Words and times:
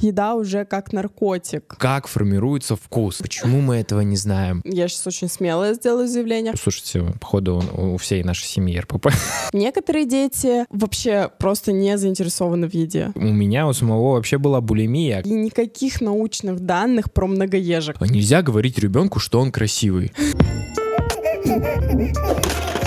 Еда 0.00 0.36
уже 0.36 0.64
как 0.64 0.92
наркотик. 0.92 1.74
Как 1.76 2.06
формируется 2.06 2.76
вкус? 2.76 3.16
Почему 3.16 3.60
мы 3.60 3.76
этого 3.76 4.00
не 4.02 4.16
знаем? 4.16 4.62
Я 4.64 4.86
сейчас 4.86 5.08
очень 5.08 5.28
смелое 5.28 5.74
сделаю 5.74 6.06
заявление. 6.06 6.54
Слушайте, 6.56 7.04
походу 7.20 7.64
у 7.76 7.96
всей 7.96 8.22
нашей 8.22 8.44
семьи 8.44 8.78
РПП. 8.78 9.08
Некоторые 9.52 10.06
дети 10.06 10.66
вообще 10.70 11.28
просто 11.40 11.72
не 11.72 11.98
заинтересованы 11.98 12.68
в 12.68 12.74
еде. 12.74 13.10
У 13.16 13.24
меня 13.24 13.66
у 13.66 13.72
самого 13.72 14.12
вообще 14.12 14.38
была 14.38 14.60
булимия. 14.60 15.20
И 15.22 15.30
никаких 15.30 16.00
научных 16.00 16.60
данных 16.60 17.12
про 17.12 17.26
многоежек. 17.26 18.00
Нельзя 18.00 18.42
говорить 18.42 18.78
ребенку, 18.78 19.18
что 19.18 19.40
он 19.40 19.50
красивый. 19.50 20.12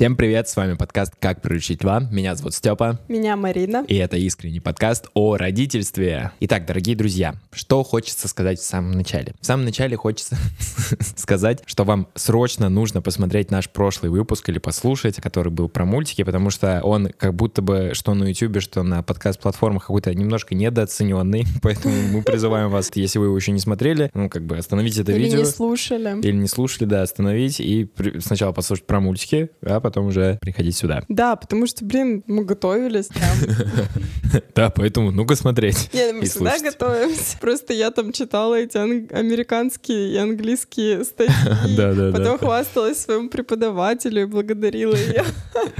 Всем 0.00 0.16
привет, 0.16 0.48
с 0.48 0.56
вами 0.56 0.72
подкаст 0.72 1.12
«Как 1.20 1.42
приручить 1.42 1.84
льва». 1.84 2.00
Меня 2.10 2.34
зовут 2.34 2.54
Степа. 2.54 2.98
Меня 3.06 3.36
Марина. 3.36 3.84
И 3.86 3.96
это 3.96 4.16
искренний 4.16 4.58
подкаст 4.58 5.08
о 5.12 5.36
родительстве. 5.36 6.32
Итак, 6.40 6.64
дорогие 6.64 6.96
друзья, 6.96 7.34
что 7.52 7.82
хочется 7.82 8.26
сказать 8.26 8.58
в 8.58 8.64
самом 8.64 8.92
начале? 8.92 9.34
В 9.42 9.44
самом 9.44 9.66
начале 9.66 9.98
хочется 9.98 10.38
сказать, 11.16 11.62
что 11.66 11.84
вам 11.84 12.08
срочно 12.14 12.70
нужно 12.70 13.02
посмотреть 13.02 13.50
наш 13.50 13.68
прошлый 13.68 14.10
выпуск 14.10 14.48
или 14.48 14.58
послушать, 14.58 15.16
который 15.16 15.52
был 15.52 15.68
про 15.68 15.84
мультики, 15.84 16.24
потому 16.24 16.48
что 16.48 16.80
он 16.82 17.10
как 17.18 17.34
будто 17.34 17.60
бы 17.60 17.90
что 17.92 18.14
на 18.14 18.24
YouTube, 18.24 18.62
что 18.62 18.82
на 18.82 19.02
подкаст-платформах 19.02 19.82
какой-то 19.82 20.14
немножко 20.14 20.54
недооцененный, 20.54 21.44
поэтому 21.62 21.94
мы 22.10 22.22
призываем 22.22 22.70
вас, 22.70 22.90
если 22.94 23.18
вы 23.18 23.26
его 23.26 23.36
еще 23.36 23.52
не 23.52 23.60
смотрели, 23.60 24.10
ну 24.14 24.30
как 24.30 24.46
бы 24.46 24.56
остановить 24.56 24.96
это 24.96 25.12
или 25.12 25.24
видео. 25.24 25.40
Или 25.40 25.44
не 25.44 25.52
слушали. 25.52 26.20
Или 26.22 26.36
не 26.36 26.48
слушали, 26.48 26.86
да, 26.86 27.02
остановить 27.02 27.60
и 27.60 27.86
сначала 28.20 28.52
послушать 28.52 28.86
про 28.86 28.98
мультики, 29.00 29.50
а 29.60 29.78
потом 29.78 29.89
потом 29.90 30.06
уже 30.06 30.38
приходить 30.40 30.76
сюда. 30.76 31.02
Да, 31.08 31.34
потому 31.34 31.66
что, 31.66 31.84
блин, 31.84 32.22
мы 32.28 32.44
готовились. 32.44 33.08
Да, 34.54 34.70
поэтому 34.70 35.10
ну-ка 35.10 35.36
смотреть. 35.36 35.90
Нет, 35.92 36.14
мы 36.14 36.24
всегда 36.24 36.58
готовимся. 36.58 37.38
Просто 37.40 37.72
я 37.72 37.90
там 37.90 38.12
читала 38.12 38.56
эти 38.56 38.76
американские 38.76 40.12
и 40.12 40.16
английские 40.16 41.04
статьи. 41.04 41.76
Да, 41.76 41.92
да, 41.92 42.12
Потом 42.12 42.38
хвасталась 42.38 42.98
своему 42.98 43.28
преподавателю 43.28 44.22
и 44.22 44.24
благодарила 44.24 44.94
ее. 44.94 45.24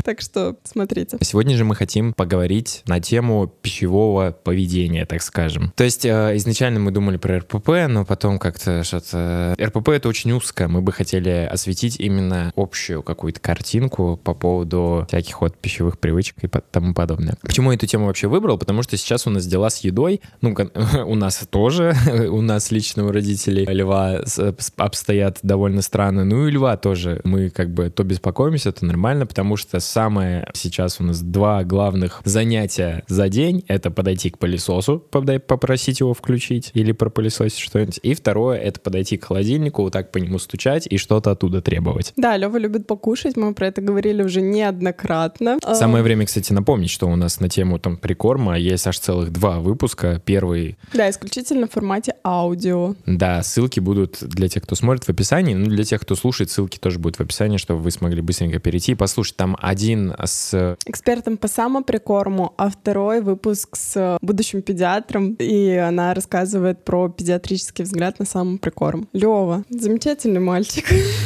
Так 0.04 0.20
что 0.20 0.56
смотрите. 0.64 1.18
Сегодня 1.22 1.56
же 1.56 1.64
мы 1.64 1.74
хотим 1.74 2.12
поговорить 2.12 2.82
на 2.86 3.00
тему 3.00 3.52
пищевого 3.62 4.32
поведения, 4.32 5.06
так 5.06 5.22
скажем. 5.22 5.72
То 5.76 5.84
есть 5.84 6.04
э, 6.04 6.36
изначально 6.36 6.80
мы 6.80 6.90
думали 6.90 7.16
про 7.16 7.38
РПП, 7.38 7.68
но 7.88 8.04
потом 8.04 8.38
как-то 8.38 8.84
что-то... 8.84 9.56
РПП— 9.60 9.88
это 9.90 10.08
очень 10.08 10.32
узко. 10.32 10.68
Мы 10.68 10.80
бы 10.80 10.92
хотели 10.92 11.48
осветить 11.50 11.98
именно 11.98 12.52
общую 12.56 13.02
какую-то 13.02 13.40
картинку 13.40 14.18
по 14.22 14.34
поводу 14.34 15.04
всяких 15.08 15.40
вот 15.40 15.56
пищевых 15.56 15.98
привычек 15.98 16.36
и 16.42 16.48
тому 16.48 16.94
подобное. 16.94 17.36
Почему 17.42 17.72
эту 17.72 17.86
тему 17.86 18.06
вообще 18.06 18.28
выбрал? 18.41 18.58
Потому 18.58 18.83
что 18.83 18.96
сейчас 18.96 19.27
у 19.27 19.30
нас 19.30 19.46
дела 19.46 19.69
с 19.69 19.78
едой, 19.78 20.20
ну, 20.41 20.56
у 21.06 21.14
нас 21.14 21.46
тоже, 21.50 21.94
у 22.30 22.41
нас 22.41 22.70
лично 22.70 23.06
у 23.06 23.12
родителей 23.12 23.66
льва 23.66 24.20
обстоят 24.77 25.38
довольно 25.42 25.82
странно, 25.82 26.24
ну 26.24 26.48
и 26.48 26.50
льва 26.50 26.77
тоже. 26.77 27.20
Мы 27.24 27.50
как 27.50 27.72
бы 27.72 27.91
то 27.91 28.02
беспокоимся, 28.02 28.72
то 28.72 28.86
нормально, 28.86 29.27
потому 29.27 29.56
что 29.56 29.78
самое 29.80 30.48
сейчас 30.55 31.00
у 31.00 31.05
нас 31.05 31.20
два 31.20 31.64
главных 31.64 32.22
занятия 32.24 33.05
за 33.08 33.28
день— 33.28 33.62
это 33.69 33.91
подойти 33.91 34.30
к 34.30 34.38
пылесосу, 34.38 34.98
попросить 34.98 36.00
его 36.00 36.14
включить 36.14 36.70
или 36.75 36.92
пропылесосить 36.92 37.58
что-нибудь, 37.58 38.00
и 38.02 38.14
второе— 38.14 38.58
это 38.60 38.80
подойти 38.80 39.19
к 39.19 39.27
холодильнику, 39.27 39.82
вот 39.82 39.92
так 39.92 40.10
по 40.12 40.19
нему 40.19 40.38
стучать 40.38 40.86
и 40.88 40.97
что-то 40.97 41.32
оттуда 41.32 41.60
требовать. 41.60 42.12
Да, 42.16 42.36
Лева 42.36 42.56
любит 42.56 42.86
покушать, 42.86 43.36
мы 43.36 43.52
про 43.52 43.66
это 43.66 43.82
говорили 43.82 44.22
уже 44.22 44.41
неоднократно. 44.41 45.58
Самое 45.75 46.02
время, 46.02 46.25
кстати, 46.25 46.52
напомнить, 46.52 46.91
что 46.91 47.06
у 47.06 47.16
нас 47.16 47.41
на 47.41 47.48
тему 47.48 47.78
там 47.78 47.97
прикорма 48.30 48.58
есть 48.58 48.86
аж 48.86 48.98
целых 48.98 49.32
два 49.32 49.58
выпуска. 49.58 50.22
Первый... 50.24 50.76
Да, 50.94 51.10
исключительно 51.10 51.66
в 51.66 51.72
формате 51.72 52.14
аудио. 52.24 52.94
Да, 53.06 53.42
ссылки 53.42 53.80
будут 53.80 54.22
для 54.22 54.48
тех, 54.48 54.62
кто 54.62 54.76
смотрит 54.76 55.04
в 55.04 55.08
описании, 55.08 55.54
ну 55.54 55.66
для 55.66 55.84
тех, 55.84 56.00
кто 56.00 56.14
слушает, 56.14 56.50
ссылки 56.50 56.78
тоже 56.78 56.98
будут 56.98 57.16
в 57.16 57.22
описании, 57.22 57.56
чтобы 57.56 57.80
вы 57.80 57.90
смогли 57.90 58.20
быстренько 58.20 58.60
перейти 58.60 58.92
и 58.92 58.94
послушать. 58.94 59.36
Там 59.36 59.56
один 59.60 60.14
с... 60.22 60.76
Экспертом 60.86 61.38
по 61.38 61.48
самоприкорму, 61.48 62.54
а 62.56 62.70
второй 62.70 63.20
выпуск 63.20 63.76
с 63.76 64.19
будущим 64.22 64.62
педиатром, 64.62 65.34
и 65.34 65.70
она 65.74 66.14
рассказывает 66.14 66.84
про 66.84 67.08
педиатрический 67.08 67.84
взгляд 67.84 68.20
на 68.20 68.26
самоприкорм. 68.26 69.08
Лева, 69.12 69.64
замечательный 69.70 70.40
мальчик. 70.40 70.84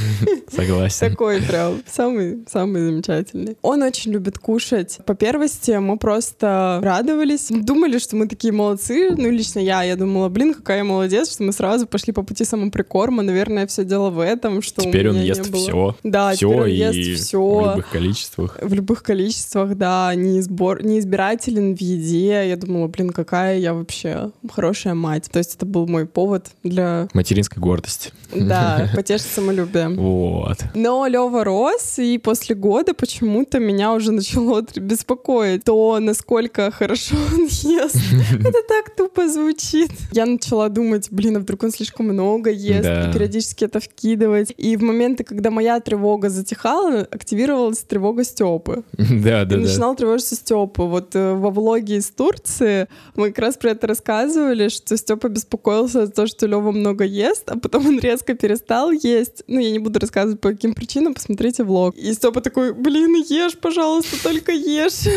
Согласен. 0.49 1.11
Такой 1.11 1.43
прям 1.43 1.83
самый 1.87 2.45
самый 2.51 2.83
замечательный. 2.83 3.57
Он 3.63 3.83
очень 3.83 4.13
любит 4.13 4.39
кушать. 4.39 5.01
По 5.05 5.15
первости 5.15 5.73
мы 5.73 5.99
просто 5.99 6.81
радовались, 6.85 7.49
думали, 7.51 7.99
что 7.99 8.17
мы 8.17 8.29
такие 8.29 8.53
молодцы. 8.53 9.11
Ну, 9.17 9.31
лично 9.31 9.59
я, 9.59 9.83
я 9.83 9.97
думала, 9.97 10.29
блин, 10.29 10.55
какая 10.55 10.79
я 10.79 10.85
молодец, 10.85 11.33
что 11.33 11.43
мы 11.43 11.53
сразу 11.53 11.87
пошли 11.87 12.13
по 12.13 12.23
пути 12.23 12.45
самоприкорма. 12.45 13.23
Наверное, 13.23 13.67
все 13.67 13.85
дело 13.85 14.11
в 14.11 14.21
этом, 14.21 14.63
что 14.63 14.83
Теперь 14.83 15.09
он 15.09 15.21
ест 15.21 15.53
все. 15.53 15.97
Да, 16.03 16.33
все 16.33 16.49
теперь 16.49 16.61
он 16.63 16.69
ест 16.69 17.23
все. 17.23 17.41
В 17.41 17.71
любых 17.71 17.91
количествах. 17.91 18.59
В 18.61 18.75
любых 18.75 19.03
количествах, 19.03 19.77
да. 19.77 20.15
Не, 20.15 20.41
избор... 20.41 20.85
не 20.85 20.99
избирателен 20.99 21.77
в 21.77 21.81
еде. 21.81 22.49
Я 22.49 22.57
думала, 22.57 22.87
блин, 22.89 23.11
какая 23.11 23.59
я 23.59 23.75
вообще 23.75 24.31
хорошая 24.51 24.95
мать. 24.95 25.29
То 25.31 25.39
есть 25.39 25.57
это 25.57 25.67
был 25.67 25.87
мой 25.87 26.07
повод 26.07 26.49
для... 26.63 27.09
Материнской 27.15 27.61
гордости. 27.61 28.13
Да, 28.35 28.91
потешить 28.95 29.27
самолюбие. 29.27 29.89
Вот. 29.89 30.59
Но 30.75 31.07
Лева 31.07 31.45
рос, 31.45 31.99
и 31.99 32.19
после 32.19 32.55
года 32.55 32.95
почему-то 32.95 33.59
меня 33.59 33.93
уже 33.93 34.13
начало 34.13 34.63
беспокоить 34.77 35.65
то, 35.65 35.99
насколько 36.01 36.71
хорошо 36.79 37.17
он 37.33 37.45
ест. 37.47 37.97
Это 38.33 38.63
так 38.69 38.95
тупо 38.97 39.29
звучит. 39.29 39.91
Я 40.13 40.27
начала 40.27 40.69
думать, 40.69 41.09
блин, 41.11 41.37
а 41.37 41.41
вдруг 41.41 41.63
он 41.63 41.71
слишком 41.71 42.07
много 42.07 42.51
ест, 42.51 42.89
и 42.89 43.13
периодически 43.13 43.65
это 43.65 43.81
вкидывать. 43.81 44.53
И 44.57 44.77
в 44.77 44.83
моменты, 44.83 45.25
когда 45.25 45.51
моя 45.51 45.81
тревога 45.81 46.29
затихала, 46.31 47.01
активировалась 47.11 47.79
тревога 47.79 48.25
Степы. 48.25 48.83
Да, 49.25 49.45
да, 49.45 49.57
и 49.57 49.59
начинал 49.59 49.95
тревожиться 49.95 50.35
Степа. 50.35 50.85
Вот 50.85 51.15
э, 51.15 51.35
во 51.35 51.51
влоге 51.51 51.97
из 51.97 52.11
Турции 52.11 52.89
мы 53.15 53.29
как 53.29 53.39
раз 53.39 53.57
про 53.57 53.71
это 53.71 53.87
рассказывали, 53.87 54.69
что 54.69 54.97
Степа 54.97 55.29
беспокоился 55.29 56.07
за 56.07 56.13
то, 56.13 56.27
что 56.27 56.47
Лева 56.47 56.73
много 56.73 57.05
ест, 57.05 57.49
а 57.51 57.59
потом 57.59 57.87
он 57.87 58.01
резко 58.01 58.35
перестал 58.35 58.91
есть. 58.91 59.45
Ну, 59.47 59.61
я 59.61 59.71
не 59.71 59.79
буду 59.79 59.99
рассказывать 60.01 60.41
по 60.41 60.51
каким 60.51 60.75
причинам, 60.75 61.15
посмотрите 61.15 61.65
влог. 61.65 61.95
И 61.97 62.13
Степа 62.13 62.41
такой, 62.41 62.75
блин, 62.75 63.15
ешь, 63.29 63.57
пожалуйста, 63.57 64.17
только 64.23 64.53
ешь. 64.53 65.09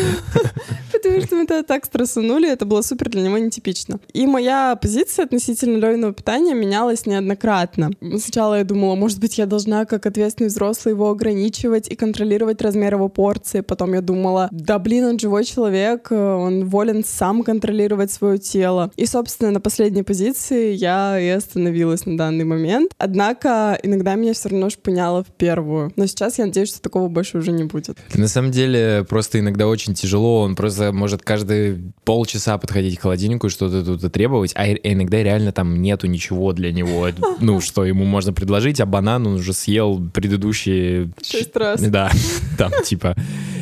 Потому 0.92 1.20
что 1.20 1.36
мы 1.36 1.46
тогда 1.48 1.62
так 1.62 1.84
стрессанули, 1.84 2.50
это 2.50 2.64
было 2.66 2.82
супер 2.82 3.08
для 3.08 3.22
него 3.22 3.38
нетипично. 3.38 3.98
И 4.12 4.26
моя 4.26 4.76
позиция 4.80 5.24
относительно 5.24 5.78
Левиного 5.78 6.12
питания 6.12 6.54
менялась 6.54 7.06
неоднократно. 7.06 7.90
Сначала 8.00 8.58
я 8.58 8.64
думала, 8.64 8.94
может 8.94 9.18
быть, 9.18 9.38
я 9.38 9.46
должна 9.46 9.84
как 9.84 10.06
ответственный 10.06 10.48
взрослый 10.48 10.94
его 10.94 11.10
ограничивать 11.10 11.88
и 11.88 11.96
контролировать 11.96 12.62
размер 12.62 12.94
его 12.94 13.08
порции. 13.08 13.62
Потом 13.62 13.94
я 13.94 14.00
думала, 14.00 14.48
да 14.52 14.78
блин, 14.78 15.04
он 15.04 15.18
живой 15.18 15.44
человек, 15.44 16.10
он 16.10 16.66
волен 16.66 17.02
сам 17.04 17.42
контролировать 17.42 18.12
свое 18.12 18.38
тело. 18.38 18.90
И, 18.96 19.06
собственно, 19.06 19.50
на 19.50 19.60
последней 19.60 20.02
позиции 20.02 20.72
я 20.72 21.18
и 21.18 21.28
остановилась 21.28 22.06
на 22.06 22.16
данный 22.16 22.44
момент. 22.44 22.92
Однако 22.98 23.78
иногда 23.82 24.14
меня 24.14 24.34
все 24.34 24.50
равно 24.50 24.70
шпыняло 24.70 25.24
в 25.24 25.28
первую. 25.28 25.92
Но 25.96 26.06
сейчас 26.06 26.38
я 26.38 26.46
надеюсь, 26.46 26.68
что 26.68 26.82
такого 26.82 27.08
больше 27.08 27.38
уже 27.38 27.52
не 27.52 27.64
будет. 27.64 27.96
На 28.14 28.28
самом 28.28 28.50
деле, 28.50 29.06
просто 29.08 29.40
иногда 29.40 29.66
очень 29.66 29.94
тяжело. 29.94 30.42
Он 30.42 30.54
просто 30.54 30.92
может 30.92 31.22
каждые 31.38 31.92
полчаса 32.04 32.58
подходить 32.58 32.98
к 32.98 33.02
холодильнику 33.02 33.46
и 33.46 33.50
что-то 33.50 33.84
тут 33.84 34.12
требовать, 34.12 34.52
а 34.56 34.66
иногда 34.72 35.22
реально 35.22 35.52
там 35.52 35.80
нету 35.80 36.08
ничего 36.08 36.52
для 36.52 36.72
него, 36.72 37.08
ну, 37.40 37.60
что 37.68 37.84
ему 37.84 38.04
можно 38.04 38.32
предложить, 38.32 38.80
а 38.80 38.86
банан 38.86 39.26
он 39.26 39.34
уже 39.34 39.52
съел 39.52 40.02
предыдущие... 40.12 41.10
Шесть 41.22 41.54
раз. 41.56 41.80
Да, 41.80 42.10
там 42.58 42.72
типа... 42.84 43.14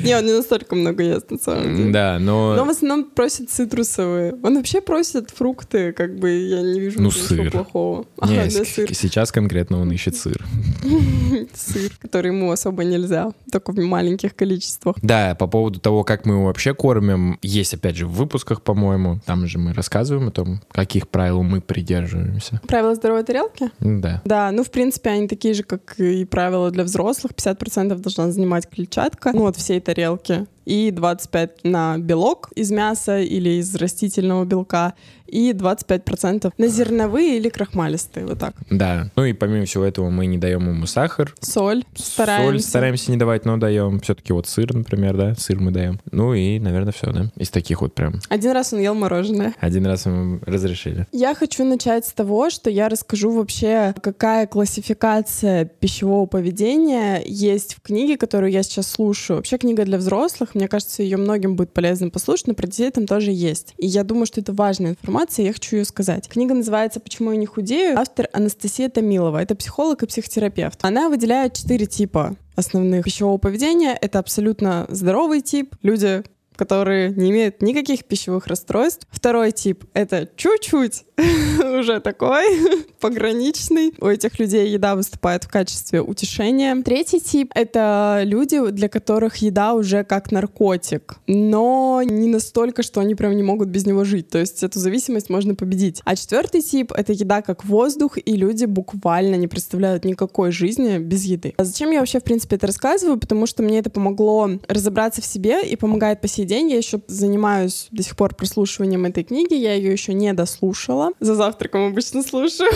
Не, 0.04 0.16
он 0.16 0.26
не 0.26 0.32
настолько 0.32 0.74
много 0.74 1.02
ест, 1.02 1.30
на 1.30 1.38
самом 1.38 1.76
деле. 1.76 1.92
Да, 1.92 2.18
но... 2.18 2.54
Но 2.54 2.64
в 2.64 2.70
основном 2.70 3.04
просит 3.04 3.50
цитрусовые. 3.50 4.34
Он 4.42 4.56
вообще 4.56 4.80
просит 4.80 5.30
фрукты, 5.30 5.92
как 5.92 6.18
бы 6.18 6.30
я 6.30 6.62
не 6.62 6.80
вижу 6.80 7.00
ну, 7.00 7.08
ничего 7.08 7.24
сыр. 7.24 7.50
плохого. 7.50 8.06
Не, 8.26 8.38
ага, 8.38 8.50
да, 8.52 8.64
сыр. 8.64 8.94
Сейчас 8.94 9.32
конкретно 9.32 9.80
он 9.80 9.90
ищет 9.92 10.16
сыр. 10.16 10.44
Сыр, 11.54 11.92
который 12.00 12.28
ему 12.28 12.50
особо 12.50 12.84
нельзя 12.84 13.32
только 13.50 13.72
в 13.72 13.76
маленьких 13.78 14.34
количествах. 14.34 14.96
Да, 15.02 15.34
по 15.34 15.46
поводу 15.46 15.80
того, 15.80 16.04
как 16.04 16.26
мы 16.26 16.34
его 16.34 16.44
вообще 16.46 16.74
кормим, 16.74 17.38
есть, 17.42 17.74
опять 17.74 17.96
же, 17.96 18.06
в 18.06 18.12
выпусках, 18.12 18.62
по-моему, 18.62 19.20
там 19.26 19.46
же 19.46 19.58
мы 19.58 19.72
рассказываем 19.72 20.28
о 20.28 20.30
том, 20.30 20.60
каких 20.70 21.08
правил 21.08 21.42
мы 21.42 21.60
придерживаемся. 21.60 22.60
Правила 22.66 22.94
здоровой 22.94 23.24
тарелки? 23.24 23.70
Да. 23.80 24.22
Да, 24.24 24.50
ну, 24.52 24.64
в 24.64 24.70
принципе, 24.70 25.10
они 25.10 25.28
такие 25.28 25.54
же, 25.54 25.62
как 25.62 25.98
и 25.98 26.24
правила 26.24 26.70
для 26.70 26.84
взрослых. 26.84 27.32
50% 27.32 27.94
должна 27.96 28.30
занимать 28.30 28.68
клетчатка, 28.68 29.32
ну, 29.32 29.46
от 29.46 29.56
всей 29.56 29.80
тарелки 29.86 30.46
и 30.64 30.90
25 30.90 31.62
на 31.62 31.96
белок 31.98 32.50
из 32.56 32.72
мяса 32.72 33.20
или 33.20 33.60
из 33.60 33.74
растительного 33.76 34.44
белка, 34.44 34.94
и 35.26 35.52
25% 35.52 36.52
на 36.56 36.68
зерновые 36.68 37.36
или 37.36 37.48
крахмалистые, 37.48 38.26
вот 38.26 38.38
так. 38.38 38.54
Да. 38.70 39.10
Ну 39.16 39.24
и 39.24 39.32
помимо 39.32 39.64
всего 39.64 39.84
этого 39.84 40.10
мы 40.10 40.26
не 40.26 40.38
даем 40.38 40.68
ему 40.68 40.86
сахар. 40.86 41.34
Соль 41.40 41.84
стараемся. 41.94 42.50
Соль 42.50 42.60
стараемся 42.60 43.10
не 43.10 43.16
давать, 43.16 43.44
но 43.44 43.56
даем 43.56 44.00
все-таки 44.00 44.32
вот 44.32 44.46
сыр, 44.46 44.74
например, 44.74 45.16
да, 45.16 45.34
сыр 45.34 45.58
мы 45.60 45.70
даем. 45.70 46.00
Ну 46.10 46.34
и, 46.34 46.58
наверное, 46.58 46.92
все, 46.92 47.12
да, 47.12 47.30
из 47.36 47.50
таких 47.50 47.82
вот 47.82 47.94
прям. 47.94 48.20
Один 48.28 48.52
раз 48.52 48.72
он 48.72 48.80
ел 48.80 48.94
мороженое. 48.94 49.54
Один 49.60 49.86
раз 49.86 50.06
ему 50.06 50.38
разрешили. 50.44 51.06
Я 51.12 51.34
хочу 51.34 51.64
начать 51.64 52.06
с 52.06 52.12
того, 52.12 52.50
что 52.50 52.70
я 52.70 52.88
расскажу 52.88 53.30
вообще, 53.30 53.94
какая 54.02 54.46
классификация 54.46 55.64
пищевого 55.64 56.26
поведения 56.26 57.22
есть 57.24 57.74
в 57.74 57.82
книге, 57.82 58.16
которую 58.16 58.52
я 58.52 58.62
сейчас 58.62 58.90
слушаю. 58.90 59.38
Вообще 59.38 59.58
книга 59.58 59.84
для 59.84 59.98
взрослых, 59.98 60.54
мне 60.54 60.68
кажется, 60.68 61.02
ее 61.02 61.16
многим 61.16 61.56
будет 61.56 61.72
полезно 61.72 62.10
послушать, 62.10 62.48
но 62.48 62.54
про 62.54 62.66
детей 62.66 62.90
там 62.90 63.06
тоже 63.06 63.32
есть. 63.32 63.74
И 63.78 63.86
я 63.86 64.04
думаю, 64.04 64.26
что 64.26 64.40
это 64.40 64.52
важная 64.52 64.90
информация, 64.90 65.15
я 65.42 65.52
хочу 65.52 65.76
ее 65.76 65.84
сказать. 65.84 66.28
Книга 66.28 66.54
называется 66.54 67.00
«Почему 67.00 67.32
я 67.32 67.38
не 67.38 67.46
худею». 67.46 67.98
Автор 67.98 68.28
Анастасия 68.32 68.88
Томилова. 68.88 69.42
Это 69.42 69.54
психолог 69.54 70.02
и 70.02 70.06
психотерапевт. 70.06 70.78
Она 70.82 71.08
выделяет 71.08 71.54
четыре 71.54 71.86
типа 71.86 72.36
основных 72.54 73.04
пищевого 73.04 73.38
поведения. 73.38 73.96
Это 74.00 74.18
абсолютно 74.18 74.86
здоровый 74.88 75.40
тип. 75.40 75.74
Люди, 75.82 76.22
которые 76.56 77.10
не 77.10 77.30
имеют 77.30 77.62
никаких 77.62 78.04
пищевых 78.04 78.46
расстройств. 78.46 79.06
Второй 79.10 79.52
тип— 79.52 79.84
это 79.94 80.28
чуть-чуть 80.36 81.04
уже 81.78 82.00
такой 82.00 82.44
пограничный. 83.00 83.94
У 84.00 84.06
этих 84.06 84.38
людей 84.38 84.68
еда 84.68 84.96
выступает 84.96 85.44
в 85.44 85.48
качестве 85.48 86.00
утешения. 86.00 86.74
Третий 86.82 87.20
тип— 87.20 87.52
это 87.54 88.22
люди, 88.24 88.70
для 88.70 88.88
которых 88.88 89.36
еда 89.36 89.74
уже 89.74 90.04
как 90.04 90.32
наркотик, 90.32 91.16
но 91.26 92.02
не 92.04 92.28
настолько, 92.28 92.82
что 92.82 93.00
они 93.00 93.14
прям 93.14 93.36
не 93.36 93.42
могут 93.42 93.68
без 93.68 93.86
него 93.86 94.04
жить. 94.04 94.28
То 94.28 94.38
есть 94.38 94.62
эту 94.62 94.78
зависимость 94.78 95.30
можно 95.30 95.54
победить. 95.54 96.00
А 96.04 96.16
четвертый 96.16 96.62
тип— 96.62 96.92
это 96.96 97.12
еда 97.12 97.42
как 97.42 97.64
воздух, 97.64 98.18
и 98.18 98.36
люди 98.36 98.64
буквально 98.64 99.34
не 99.36 99.48
представляют 99.48 100.04
никакой 100.04 100.50
жизни 100.50 100.98
без 100.98 101.24
еды. 101.24 101.54
А 101.56 101.64
зачем 101.64 101.90
я 101.90 102.00
вообще, 102.00 102.20
в 102.20 102.24
принципе, 102.24 102.56
это 102.56 102.66
рассказываю? 102.66 103.18
Потому 103.18 103.46
что 103.46 103.62
мне 103.62 103.78
это 103.78 103.90
помогло 103.90 104.50
разобраться 104.68 105.20
в 105.20 105.26
себе 105.26 105.66
и 105.66 105.76
помогает 105.76 106.20
по 106.20 106.28
сей 106.28 106.45
день. 106.46 106.70
Я 106.70 106.78
еще 106.78 107.00
занимаюсь 107.06 107.88
до 107.90 108.02
сих 108.02 108.16
пор 108.16 108.34
прослушиванием 108.34 109.04
этой 109.04 109.24
книги, 109.24 109.54
я 109.54 109.74
ее 109.74 109.92
еще 109.92 110.14
не 110.14 110.32
дослушала. 110.32 111.10
За 111.20 111.34
завтраком 111.34 111.88
обычно 111.88 112.22
слушаю, 112.22 112.70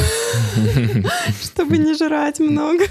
чтобы 1.43 1.79
не 1.79 1.95
жрать 1.95 2.41
много. 2.41 2.85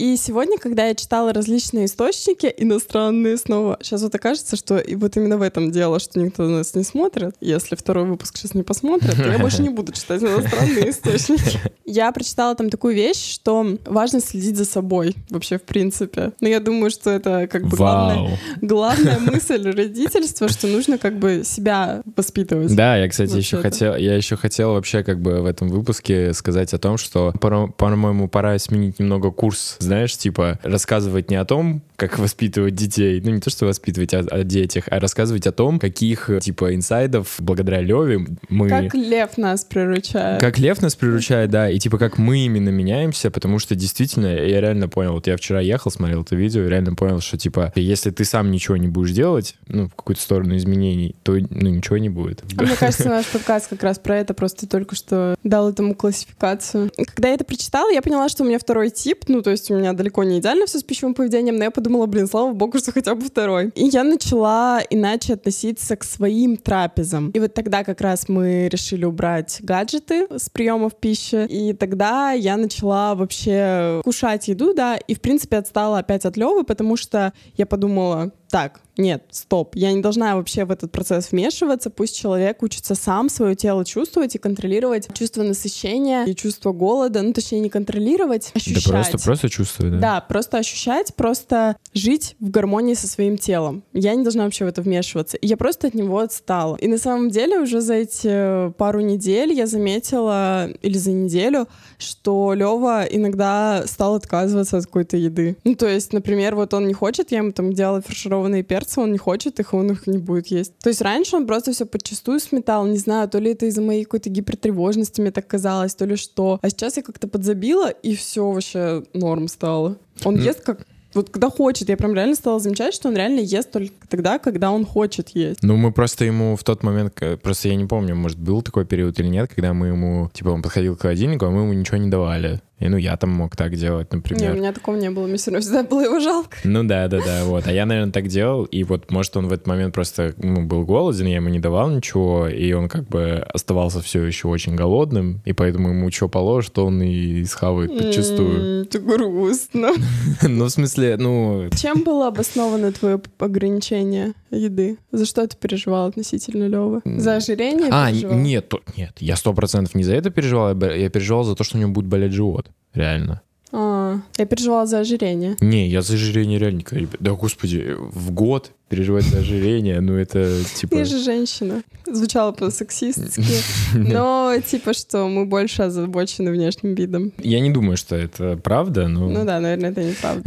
И 0.00 0.16
сегодня, 0.16 0.56
когда 0.56 0.86
я 0.86 0.94
читала 0.94 1.30
различные 1.30 1.84
источники 1.84 2.50
иностранные 2.56 3.36
снова, 3.36 3.76
сейчас 3.82 4.00
вот 4.00 4.14
окажется, 4.14 4.56
что 4.56 4.78
и 4.78 4.94
вот 4.94 5.14
именно 5.18 5.36
в 5.36 5.42
этом 5.42 5.70
дело, 5.70 6.00
что 6.00 6.18
никто 6.20 6.44
нас 6.44 6.74
не 6.74 6.84
смотрит. 6.84 7.34
Если 7.42 7.76
второй 7.76 8.06
выпуск 8.06 8.38
сейчас 8.38 8.54
не 8.54 8.62
посмотрит, 8.62 9.14
то 9.14 9.30
я 9.30 9.38
больше 9.38 9.60
не 9.60 9.68
буду 9.68 9.92
читать 9.92 10.22
иностранные 10.22 10.88
источники. 10.88 11.60
Я 11.84 12.12
прочитала 12.12 12.54
там 12.54 12.70
такую 12.70 12.94
вещь, 12.94 13.34
что 13.34 13.66
важно 13.84 14.20
следить 14.20 14.56
за 14.56 14.64
собой 14.64 15.16
вообще 15.28 15.58
в 15.58 15.62
принципе. 15.62 16.30
Но 16.40 16.46
я 16.46 16.60
думаю, 16.60 16.88
что 16.92 17.10
это 17.10 17.48
как 17.48 17.66
бы 17.66 17.76
главная, 17.76 18.38
главная 18.60 19.18
мысль 19.26 19.68
родительства, 19.68 20.48
что 20.48 20.68
нужно 20.68 20.98
как 20.98 21.18
бы 21.18 21.42
себя 21.44 22.02
воспитывать. 22.14 22.76
Да, 22.76 22.96
я, 22.96 23.08
кстати, 23.08 23.36
еще 23.36 23.56
хотел, 23.56 23.96
я 23.96 24.14
еще 24.14 24.36
хотел 24.36 24.74
вообще 24.74 25.02
как 25.02 25.20
бы 25.20 25.40
в 25.40 25.46
этом 25.46 25.66
выпуске 25.66 26.32
сказать 26.32 26.72
о 26.74 26.78
том, 26.78 26.96
что, 26.96 27.32
по-моему, 27.32 28.28
пора 28.28 28.56
сменить 28.60 29.00
немного 29.00 29.32
курс, 29.32 29.76
знаешь, 29.90 30.16
типа 30.16 30.58
рассказывать 30.62 31.30
не 31.30 31.36
о 31.36 31.44
том, 31.44 31.82
как 31.96 32.18
воспитывать 32.18 32.76
детей, 32.76 33.20
ну 33.22 33.32
не 33.32 33.40
то, 33.40 33.50
что 33.50 33.66
воспитывать 33.66 34.14
о, 34.14 34.20
о 34.20 34.44
детях, 34.44 34.84
а 34.88 35.00
рассказывать 35.00 35.48
о 35.48 35.52
том, 35.52 35.80
каких 35.80 36.30
типа 36.40 36.74
инсайдов 36.76 37.34
благодаря 37.40 37.80
Леве 37.80 38.24
мы... 38.48 38.68
Как 38.68 38.94
лев 38.94 39.36
нас 39.36 39.64
приручает. 39.64 40.40
Как 40.40 40.58
лев 40.58 40.80
нас 40.80 40.94
приручает, 40.94 41.50
да, 41.50 41.68
и 41.68 41.78
типа 41.80 41.98
как 41.98 42.18
мы 42.18 42.38
именно 42.46 42.68
меняемся, 42.68 43.32
потому 43.32 43.58
что 43.58 43.74
действительно, 43.74 44.28
я 44.28 44.60
реально 44.60 44.88
понял, 44.88 45.14
вот 45.14 45.26
я 45.26 45.36
вчера 45.36 45.60
ехал, 45.60 45.90
смотрел 45.90 46.22
это 46.22 46.36
видео, 46.36 46.64
и 46.64 46.68
реально 46.68 46.94
понял, 46.94 47.20
что 47.20 47.36
типа, 47.36 47.72
если 47.74 48.10
ты 48.10 48.24
сам 48.24 48.52
ничего 48.52 48.76
не 48.76 48.86
будешь 48.86 49.10
делать, 49.10 49.56
ну, 49.66 49.88
в 49.88 49.94
какую-то 49.96 50.22
сторону 50.22 50.56
изменений, 50.56 51.16
то 51.24 51.32
ну, 51.32 51.68
ничего 51.68 51.98
не 51.98 52.10
будет. 52.10 52.44
А 52.56 52.62
мне 52.62 52.76
кажется, 52.76 53.08
наш 53.08 53.26
подкаст 53.26 53.68
как 53.68 53.82
раз 53.82 53.98
про 53.98 54.18
это 54.18 54.34
просто 54.34 54.68
только 54.68 54.94
что 54.94 55.34
дал 55.42 55.68
этому 55.68 55.96
классификацию. 55.96 56.92
Когда 56.96 57.28
я 57.28 57.34
это 57.34 57.44
прочитала, 57.44 57.90
я 57.90 58.02
поняла, 58.02 58.28
что 58.28 58.44
у 58.44 58.46
меня 58.46 58.60
второй 58.60 58.90
тип, 58.90 59.24
ну, 59.26 59.42
то 59.42 59.50
есть 59.50 59.70
у 59.70 59.76
меня 59.76 59.79
далеко 59.92 60.24
не 60.24 60.38
идеально 60.38 60.66
все 60.66 60.78
с 60.78 60.82
пищевым 60.82 61.14
поведением, 61.14 61.56
но 61.56 61.64
я 61.64 61.70
подумала, 61.70 62.06
блин, 62.06 62.26
слава 62.26 62.52
богу, 62.52 62.78
что 62.78 62.92
хотя 62.92 63.14
бы 63.14 63.22
второй. 63.22 63.70
И 63.74 63.84
я 63.86 64.04
начала 64.04 64.80
иначе 64.90 65.34
относиться 65.34 65.96
к 65.96 66.04
своим 66.04 66.56
трапезам. 66.56 67.30
И 67.30 67.40
вот 67.40 67.54
тогда 67.54 67.84
как 67.84 68.00
раз 68.00 68.28
мы 68.28 68.68
решили 68.68 69.04
убрать 69.04 69.58
гаджеты 69.62 70.26
с 70.30 70.48
приемов 70.48 70.96
пищи, 70.96 71.46
и 71.46 71.72
тогда 71.72 72.32
я 72.32 72.56
начала 72.56 73.14
вообще 73.14 74.00
кушать 74.04 74.48
еду, 74.48 74.74
да, 74.74 74.96
и 74.96 75.14
в 75.14 75.20
принципе 75.20 75.58
отстала 75.58 75.98
опять 75.98 76.24
от 76.24 76.36
Левы, 76.36 76.64
потому 76.64 76.96
что 76.96 77.32
я 77.56 77.66
подумала, 77.66 78.32
так, 78.50 78.80
нет, 78.96 79.24
стоп, 79.30 79.76
я 79.76 79.92
не 79.92 80.02
должна 80.02 80.36
вообще 80.36 80.64
в 80.64 80.70
этот 80.70 80.92
процесс 80.92 81.32
вмешиваться, 81.32 81.88
пусть 81.88 82.18
человек 82.18 82.62
учится 82.62 82.94
сам 82.94 83.28
свое 83.28 83.54
тело 83.54 83.84
чувствовать 83.84 84.34
и 84.34 84.38
контролировать 84.38 85.08
чувство 85.14 85.42
насыщения 85.42 86.24
и 86.24 86.34
чувство 86.34 86.72
голода, 86.72 87.22
ну 87.22 87.32
точнее 87.32 87.60
не 87.60 87.70
контролировать, 87.70 88.50
ощущать. 88.54 88.84
Да 88.84 88.90
просто, 88.90 89.18
просто 89.18 89.48
чувствовать, 89.48 89.92
да? 89.94 89.98
Да, 89.98 90.20
просто 90.20 90.58
ощущать, 90.58 91.14
просто 91.14 91.76
жить 91.94 92.36
в 92.40 92.50
гармонии 92.50 92.94
со 92.94 93.06
своим 93.06 93.38
телом. 93.38 93.84
Я 93.92 94.14
не 94.14 94.22
должна 94.22 94.44
вообще 94.44 94.64
в 94.64 94.68
это 94.68 94.82
вмешиваться. 94.82 95.36
И 95.36 95.46
я 95.46 95.56
просто 95.56 95.86
от 95.86 95.94
него 95.94 96.18
отстала. 96.18 96.76
И 96.76 96.88
на 96.88 96.98
самом 96.98 97.30
деле 97.30 97.58
уже 97.58 97.80
за 97.80 97.94
эти 97.94 98.70
пару 98.72 99.00
недель 99.00 99.52
я 99.52 99.66
заметила, 99.66 100.68
или 100.82 100.98
за 100.98 101.12
неделю, 101.12 101.68
что 102.02 102.54
Лева 102.54 103.04
иногда 103.04 103.84
стал 103.86 104.14
отказываться 104.14 104.78
от 104.78 104.86
какой-то 104.86 105.16
еды. 105.16 105.56
Ну 105.64 105.74
то 105.74 105.88
есть, 105.88 106.12
например, 106.12 106.54
вот 106.54 106.74
он 106.74 106.86
не 106.86 106.94
хочет, 106.94 107.32
я 107.32 107.38
ему 107.38 107.52
там 107.52 107.72
делала 107.72 108.02
фаршированные 108.02 108.62
перцы, 108.62 109.00
он 109.00 109.12
не 109.12 109.18
хочет 109.18 109.60
их, 109.60 109.74
он 109.74 109.92
их 109.92 110.06
не 110.06 110.18
будет 110.18 110.48
есть. 110.48 110.78
То 110.78 110.88
есть 110.88 111.00
раньше 111.00 111.36
он 111.36 111.46
просто 111.46 111.72
все 111.72 111.86
подчастую 111.86 112.40
сметал, 112.40 112.86
не 112.86 112.98
знаю, 112.98 113.28
то 113.28 113.38
ли 113.38 113.52
это 113.52 113.66
из-за 113.66 113.82
моей 113.82 114.04
какой-то 114.04 114.30
гипертревожности 114.30 115.20
мне 115.20 115.30
так 115.30 115.46
казалось, 115.46 115.94
то 115.94 116.04
ли 116.04 116.16
что. 116.16 116.58
А 116.62 116.70
сейчас 116.70 116.96
я 116.96 117.02
как-то 117.02 117.28
подзабила, 117.28 117.88
и 117.88 118.14
все 118.14 118.50
вообще 118.50 119.04
норм 119.12 119.48
стало. 119.48 119.96
Он 120.24 120.36
ест 120.36 120.60
как 120.60 120.86
вот 121.14 121.30
когда 121.30 121.50
хочет, 121.50 121.88
я 121.88 121.96
прям 121.96 122.14
реально 122.14 122.34
стала 122.34 122.60
замечать, 122.60 122.94
что 122.94 123.08
он 123.08 123.16
реально 123.16 123.40
ест 123.40 123.70
только 123.70 124.06
тогда, 124.08 124.38
когда 124.38 124.70
он 124.70 124.84
хочет 124.84 125.30
есть. 125.30 125.62
Ну, 125.62 125.76
мы 125.76 125.92
просто 125.92 126.24
ему 126.24 126.56
в 126.56 126.64
тот 126.64 126.82
момент, 126.82 127.20
просто 127.42 127.68
я 127.68 127.74
не 127.74 127.86
помню, 127.86 128.14
может, 128.14 128.38
был 128.38 128.62
такой 128.62 128.84
период 128.84 129.18
или 129.18 129.28
нет, 129.28 129.50
когда 129.54 129.72
мы 129.72 129.88
ему, 129.88 130.30
типа, 130.32 130.50
он 130.50 130.62
подходил 130.62 130.96
к 130.96 131.02
холодильнику, 131.02 131.46
а 131.46 131.50
мы 131.50 131.62
ему 131.62 131.72
ничего 131.72 131.96
не 131.96 132.10
давали. 132.10 132.60
И 132.80 132.88
ну 132.88 132.96
я 132.96 133.16
там 133.16 133.30
мог 133.30 133.56
так 133.56 133.76
делать, 133.76 134.12
например. 134.12 134.42
Не, 134.42 134.50
у 134.50 134.56
меня 134.56 134.72
такого 134.72 134.96
не 134.96 135.10
было, 135.10 135.26
мне 135.26 135.36
все 135.36 135.50
равно 135.50 135.60
всегда 135.60 135.82
было 135.82 136.02
его 136.02 136.18
жалко. 136.18 136.56
Ну 136.64 136.82
да, 136.82 137.08
да, 137.08 137.20
да, 137.24 137.44
вот. 137.44 137.66
А 137.66 137.72
я, 137.72 137.84
наверное, 137.84 138.12
так 138.12 138.28
делал, 138.28 138.64
и 138.64 138.84
вот, 138.84 139.10
может, 139.10 139.36
он 139.36 139.48
в 139.48 139.52
этот 139.52 139.66
момент 139.66 139.94
просто 139.94 140.34
ну, 140.38 140.64
был 140.64 140.84
голоден, 140.86 141.26
я 141.26 141.36
ему 141.36 141.50
не 141.50 141.60
давал 141.60 141.90
ничего, 141.90 142.48
и 142.48 142.72
он 142.72 142.88
как 142.88 143.06
бы 143.06 143.46
оставался 143.52 144.00
все 144.00 144.24
еще 144.24 144.48
очень 144.48 144.76
голодным, 144.76 145.42
и 145.44 145.52
поэтому 145.52 145.90
ему 145.90 146.10
что 146.10 146.28
положишь, 146.28 146.70
то 146.70 146.86
он 146.86 147.02
и 147.02 147.44
схавает 147.44 147.96
подчастую. 147.96 148.84
Это 148.84 148.98
грустно. 148.98 149.90
Ну, 150.42 150.64
в 150.64 150.70
смысле, 150.70 151.16
ну... 151.16 151.68
Чем 151.76 152.02
было 152.02 152.28
обосновано 152.28 152.92
твое 152.92 153.20
ограничение 153.38 154.32
еды? 154.50 154.98
За 155.12 155.24
что 155.26 155.46
ты 155.46 155.56
переживал 155.56 156.08
относительно 156.08 156.66
Лёвы? 156.66 157.02
За 157.04 157.36
ожирение 157.36 157.88
А, 157.90 158.10
нет, 158.10 158.72
нет, 158.96 159.16
я 159.18 159.36
сто 159.36 159.52
процентов 159.52 159.94
не 159.94 160.02
за 160.02 160.14
это 160.14 160.30
переживал, 160.30 160.70
я 160.80 161.08
переживал 161.10 161.44
за 161.44 161.54
то, 161.54 161.64
что 161.64 161.76
у 161.76 161.80
него 161.80 161.92
будет 161.92 162.06
болеть 162.06 162.32
живот 162.32 162.69
реально. 162.94 163.40
А, 163.72 164.18
я 164.38 164.46
переживала 164.46 164.86
за 164.86 165.00
ожирение. 165.00 165.56
Не, 165.60 165.88
я 165.88 166.02
за 166.02 166.14
ожирение 166.14 166.58
реально 166.58 166.82
не... 166.92 167.08
Да, 167.20 167.32
господи, 167.32 167.94
в 167.98 168.30
год 168.30 168.72
переживать 168.90 169.24
за 169.24 169.38
ожирение, 169.38 170.00
ну 170.00 170.16
это 170.16 170.52
типа... 170.74 170.96
Я 170.96 171.04
же 171.04 171.22
женщина. 171.22 171.82
Звучало 172.06 172.50
по-сексистски. 172.50 173.40
Но 173.94 174.54
типа 174.66 174.94
что, 174.94 175.28
мы 175.28 175.46
больше 175.46 175.82
озабочены 175.82 176.50
внешним 176.50 176.94
видом. 176.96 177.32
Я 177.38 177.60
не 177.60 177.70
думаю, 177.70 177.96
что 177.96 178.16
это 178.16 178.56
правда, 178.56 179.06
но... 179.06 179.28
Ну 179.28 179.44
да, 179.44 179.60
наверное, 179.60 179.92
это 179.92 180.02
неправда. 180.02 180.42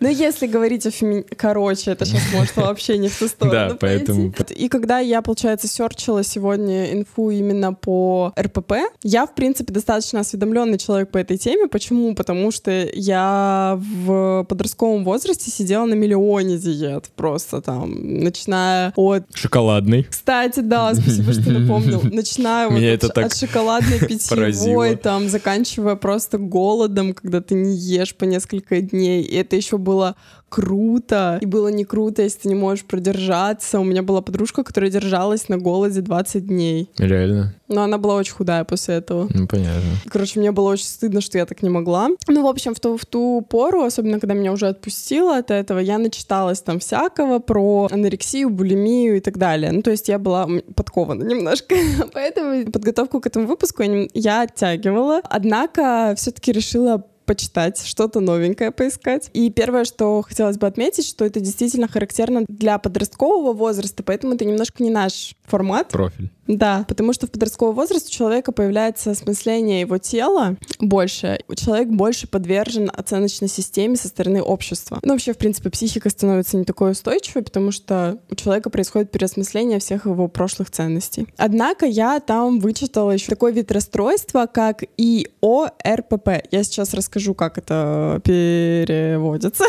Но 0.00 0.08
если 0.08 0.46
говорить 0.46 0.86
о 0.86 0.90
феми... 0.90 1.22
Короче, 1.36 1.90
это 1.90 2.06
сейчас 2.06 2.22
может 2.32 2.56
вообще 2.56 2.96
не 2.96 3.08
в 3.08 3.18
ту 3.18 3.28
сторону 3.28 3.70
Да, 3.70 3.76
поэтому... 3.78 4.32
И 4.56 4.68
когда 4.68 5.00
я, 5.00 5.20
получается, 5.20 5.68
серчила 5.68 6.24
сегодня 6.24 6.94
инфу 6.94 7.30
именно 7.30 7.74
по 7.74 8.32
РПП, 8.40 8.72
я, 9.02 9.26
в 9.26 9.34
принципе, 9.34 9.74
достаточно 9.74 10.20
осведомленный 10.20 10.78
человек 10.78 11.10
по 11.10 11.18
этой 11.18 11.36
теме. 11.36 11.68
Почему? 11.68 12.14
Потому 12.14 12.50
что 12.52 12.70
я 12.94 13.78
в 13.78 14.46
подростковом 14.48 15.04
возрасте 15.04 15.50
сидела 15.50 15.84
на 15.84 15.94
миллионе 15.94 16.56
диет 16.56 17.10
просто 17.16 17.60
там, 17.66 18.22
начиная 18.22 18.92
от... 18.94 19.24
Шоколадный. 19.34 20.04
Кстати, 20.04 20.60
да, 20.60 20.94
спасибо, 20.94 21.32
что 21.32 21.50
напомнил. 21.50 22.00
Начиная 22.04 22.68
вот 22.70 23.04
от, 23.04 23.18
от 23.18 23.36
шоколадной 23.36 23.98
питьевой, 24.08 24.94
там, 24.94 25.28
заканчивая 25.28 25.96
просто 25.96 26.38
голодом, 26.38 27.12
когда 27.12 27.40
ты 27.40 27.56
не 27.56 27.76
ешь 27.76 28.14
по 28.14 28.24
несколько 28.24 28.80
дней. 28.80 29.22
И 29.22 29.34
это 29.34 29.56
еще 29.56 29.78
было 29.78 30.14
круто. 30.56 31.38
И 31.42 31.44
было 31.44 31.68
не 31.68 31.84
круто, 31.84 32.22
если 32.22 32.40
ты 32.40 32.48
не 32.48 32.54
можешь 32.54 32.86
продержаться. 32.86 33.78
У 33.78 33.84
меня 33.84 34.02
была 34.02 34.22
подружка, 34.22 34.64
которая 34.64 34.90
держалась 34.90 35.50
на 35.50 35.58
голоде 35.58 36.00
20 36.00 36.46
дней. 36.46 36.88
Реально? 36.96 37.54
Но 37.68 37.82
она 37.82 37.98
была 37.98 38.14
очень 38.14 38.32
худая 38.32 38.64
после 38.64 38.94
этого. 38.94 39.28
Ну, 39.34 39.46
понятно. 39.46 39.82
Короче, 40.08 40.40
мне 40.40 40.52
было 40.52 40.70
очень 40.70 40.86
стыдно, 40.86 41.20
что 41.20 41.36
я 41.36 41.44
так 41.44 41.62
не 41.62 41.68
могла. 41.68 42.08
Ну, 42.26 42.42
в 42.42 42.46
общем, 42.46 42.74
в 42.74 42.80
ту, 42.80 42.96
в 42.96 43.04
ту 43.04 43.44
пору, 43.46 43.82
особенно 43.82 44.18
когда 44.18 44.34
меня 44.34 44.50
уже 44.50 44.68
отпустило 44.68 45.36
от 45.36 45.50
этого, 45.50 45.78
я 45.78 45.98
начиталась 45.98 46.62
там 46.62 46.78
всякого 46.78 47.38
про 47.38 47.88
анорексию, 47.92 48.48
булимию 48.48 49.18
и 49.18 49.20
так 49.20 49.36
далее. 49.36 49.72
Ну, 49.72 49.82
то 49.82 49.90
есть 49.90 50.08
я 50.08 50.18
была 50.18 50.48
подкована 50.74 51.22
немножко. 51.22 51.74
Поэтому 52.14 52.70
подготовку 52.70 53.20
к 53.20 53.26
этому 53.26 53.46
выпуску 53.46 53.82
я 54.14 54.40
оттягивала. 54.40 55.20
Однако 55.24 56.14
все-таки 56.16 56.50
решила 56.50 57.04
почитать, 57.26 57.84
что-то 57.84 58.20
новенькое 58.20 58.70
поискать. 58.70 59.30
И 59.34 59.50
первое, 59.50 59.84
что 59.84 60.22
хотелось 60.22 60.56
бы 60.56 60.66
отметить, 60.66 61.06
что 61.06 61.24
это 61.24 61.40
действительно 61.40 61.88
характерно 61.88 62.44
для 62.48 62.78
подросткового 62.78 63.52
возраста, 63.52 64.02
поэтому 64.02 64.34
это 64.34 64.44
немножко 64.44 64.82
не 64.82 64.90
наш 64.90 65.34
формат. 65.44 65.88
Профиль. 65.88 66.30
Да, 66.46 66.84
потому 66.88 67.12
что 67.12 67.26
в 67.26 67.30
подростковый 67.30 67.74
возраст 67.74 68.08
у 68.08 68.10
человека 68.10 68.52
появляется 68.52 69.10
осмысление 69.10 69.80
его 69.80 69.98
тела 69.98 70.56
больше. 70.78 71.40
Человек 71.56 71.88
больше 71.88 72.28
подвержен 72.28 72.90
оценочной 72.92 73.48
системе 73.48 73.96
со 73.96 74.08
стороны 74.08 74.42
общества. 74.42 74.98
Ну, 75.02 75.12
вообще, 75.12 75.32
в 75.32 75.38
принципе, 75.38 75.70
психика 75.70 76.10
становится 76.10 76.56
не 76.56 76.64
такой 76.64 76.92
устойчивой, 76.92 77.42
потому 77.42 77.72
что 77.72 78.18
у 78.30 78.34
человека 78.34 78.70
происходит 78.70 79.10
переосмысление 79.10 79.78
всех 79.78 80.06
его 80.06 80.28
прошлых 80.28 80.70
ценностей. 80.70 81.26
Однако 81.36 81.86
я 81.86 82.20
там 82.20 82.60
вычитала 82.60 83.10
еще 83.10 83.28
такой 83.28 83.52
вид 83.52 83.72
расстройства, 83.72 84.46
как 84.46 84.84
ИОРПП. 84.96 86.28
Я 86.50 86.62
сейчас 86.62 86.94
расскажу, 86.94 87.34
как 87.34 87.58
это 87.58 88.20
переводится. 88.24 89.64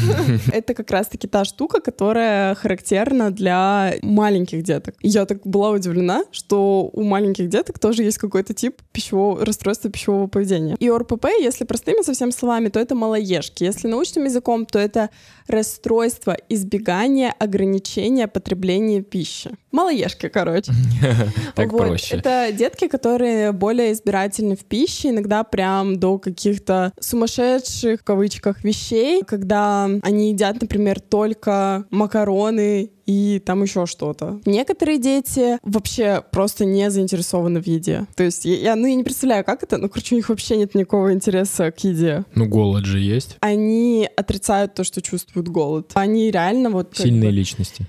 Это 0.52 0.74
как 0.74 0.90
раз-таки 0.90 1.26
та 1.26 1.44
штука, 1.44 1.80
которая 1.80 2.54
характерна 2.54 3.30
для 3.30 3.94
маленьких 4.02 4.62
деток. 4.62 4.94
Я 5.00 5.26
так 5.26 5.46
была 5.46 5.70
удивлена, 5.70 6.19
что 6.32 6.90
у 6.92 7.02
маленьких 7.02 7.48
деток 7.48 7.78
тоже 7.78 8.02
есть 8.02 8.18
какой-то 8.18 8.54
тип 8.54 8.80
пищевого 8.92 9.44
расстройства 9.44 9.90
пищевого 9.90 10.26
поведения. 10.26 10.76
И 10.78 10.88
ОРПП, 10.88 11.26
если 11.40 11.64
простыми 11.64 12.02
совсем 12.02 12.32
словами, 12.32 12.68
то 12.68 12.80
это 12.80 12.94
малоежки. 12.94 13.64
Если 13.64 13.88
научным 13.88 14.24
языком, 14.24 14.66
то 14.66 14.78
это 14.78 15.10
расстройство 15.46 16.36
избегания 16.48 17.34
ограничения 17.38 18.28
потребления 18.28 19.02
пищи. 19.02 19.50
Малоежки, 19.72 20.28
короче. 20.28 20.72
Так 21.54 21.70
проще. 21.70 22.16
Это 22.16 22.48
детки, 22.52 22.88
которые 22.88 23.52
более 23.52 23.92
избирательны 23.92 24.56
в 24.56 24.64
пище, 24.64 25.10
иногда 25.10 25.44
прям 25.44 25.98
до 25.98 26.18
каких-то 26.18 26.92
сумасшедших, 27.00 28.00
в 28.00 28.04
кавычках, 28.04 28.62
вещей, 28.64 29.22
когда 29.22 29.88
они 30.02 30.30
едят, 30.30 30.60
например, 30.60 31.00
только 31.00 31.84
макароны 31.90 32.90
и 33.10 33.40
там 33.40 33.62
еще 33.62 33.86
что-то. 33.86 34.40
Некоторые 34.46 34.98
дети 34.98 35.58
вообще 35.64 36.22
просто 36.30 36.64
не 36.64 36.90
заинтересованы 36.90 37.60
в 37.60 37.66
еде. 37.66 38.06
То 38.14 38.22
есть 38.22 38.44
я, 38.44 38.76
ну, 38.76 38.86
я 38.86 38.94
не 38.94 39.02
представляю, 39.02 39.44
как 39.44 39.64
это, 39.64 39.78
но, 39.78 39.88
короче, 39.88 40.14
у 40.14 40.18
них 40.18 40.28
вообще 40.28 40.56
нет 40.56 40.76
никакого 40.76 41.12
интереса 41.12 41.72
к 41.72 41.82
еде. 41.82 42.24
Ну, 42.36 42.46
голод 42.46 42.84
же 42.84 43.00
есть. 43.00 43.36
Они 43.40 44.08
отрицают 44.16 44.74
то, 44.74 44.84
что 44.84 45.02
чувствуют 45.02 45.48
голод. 45.48 45.90
Они 45.94 46.30
реально 46.30 46.70
вот... 46.70 46.96
Сильные 46.96 47.30
бы... 47.30 47.36
личности 47.36 47.86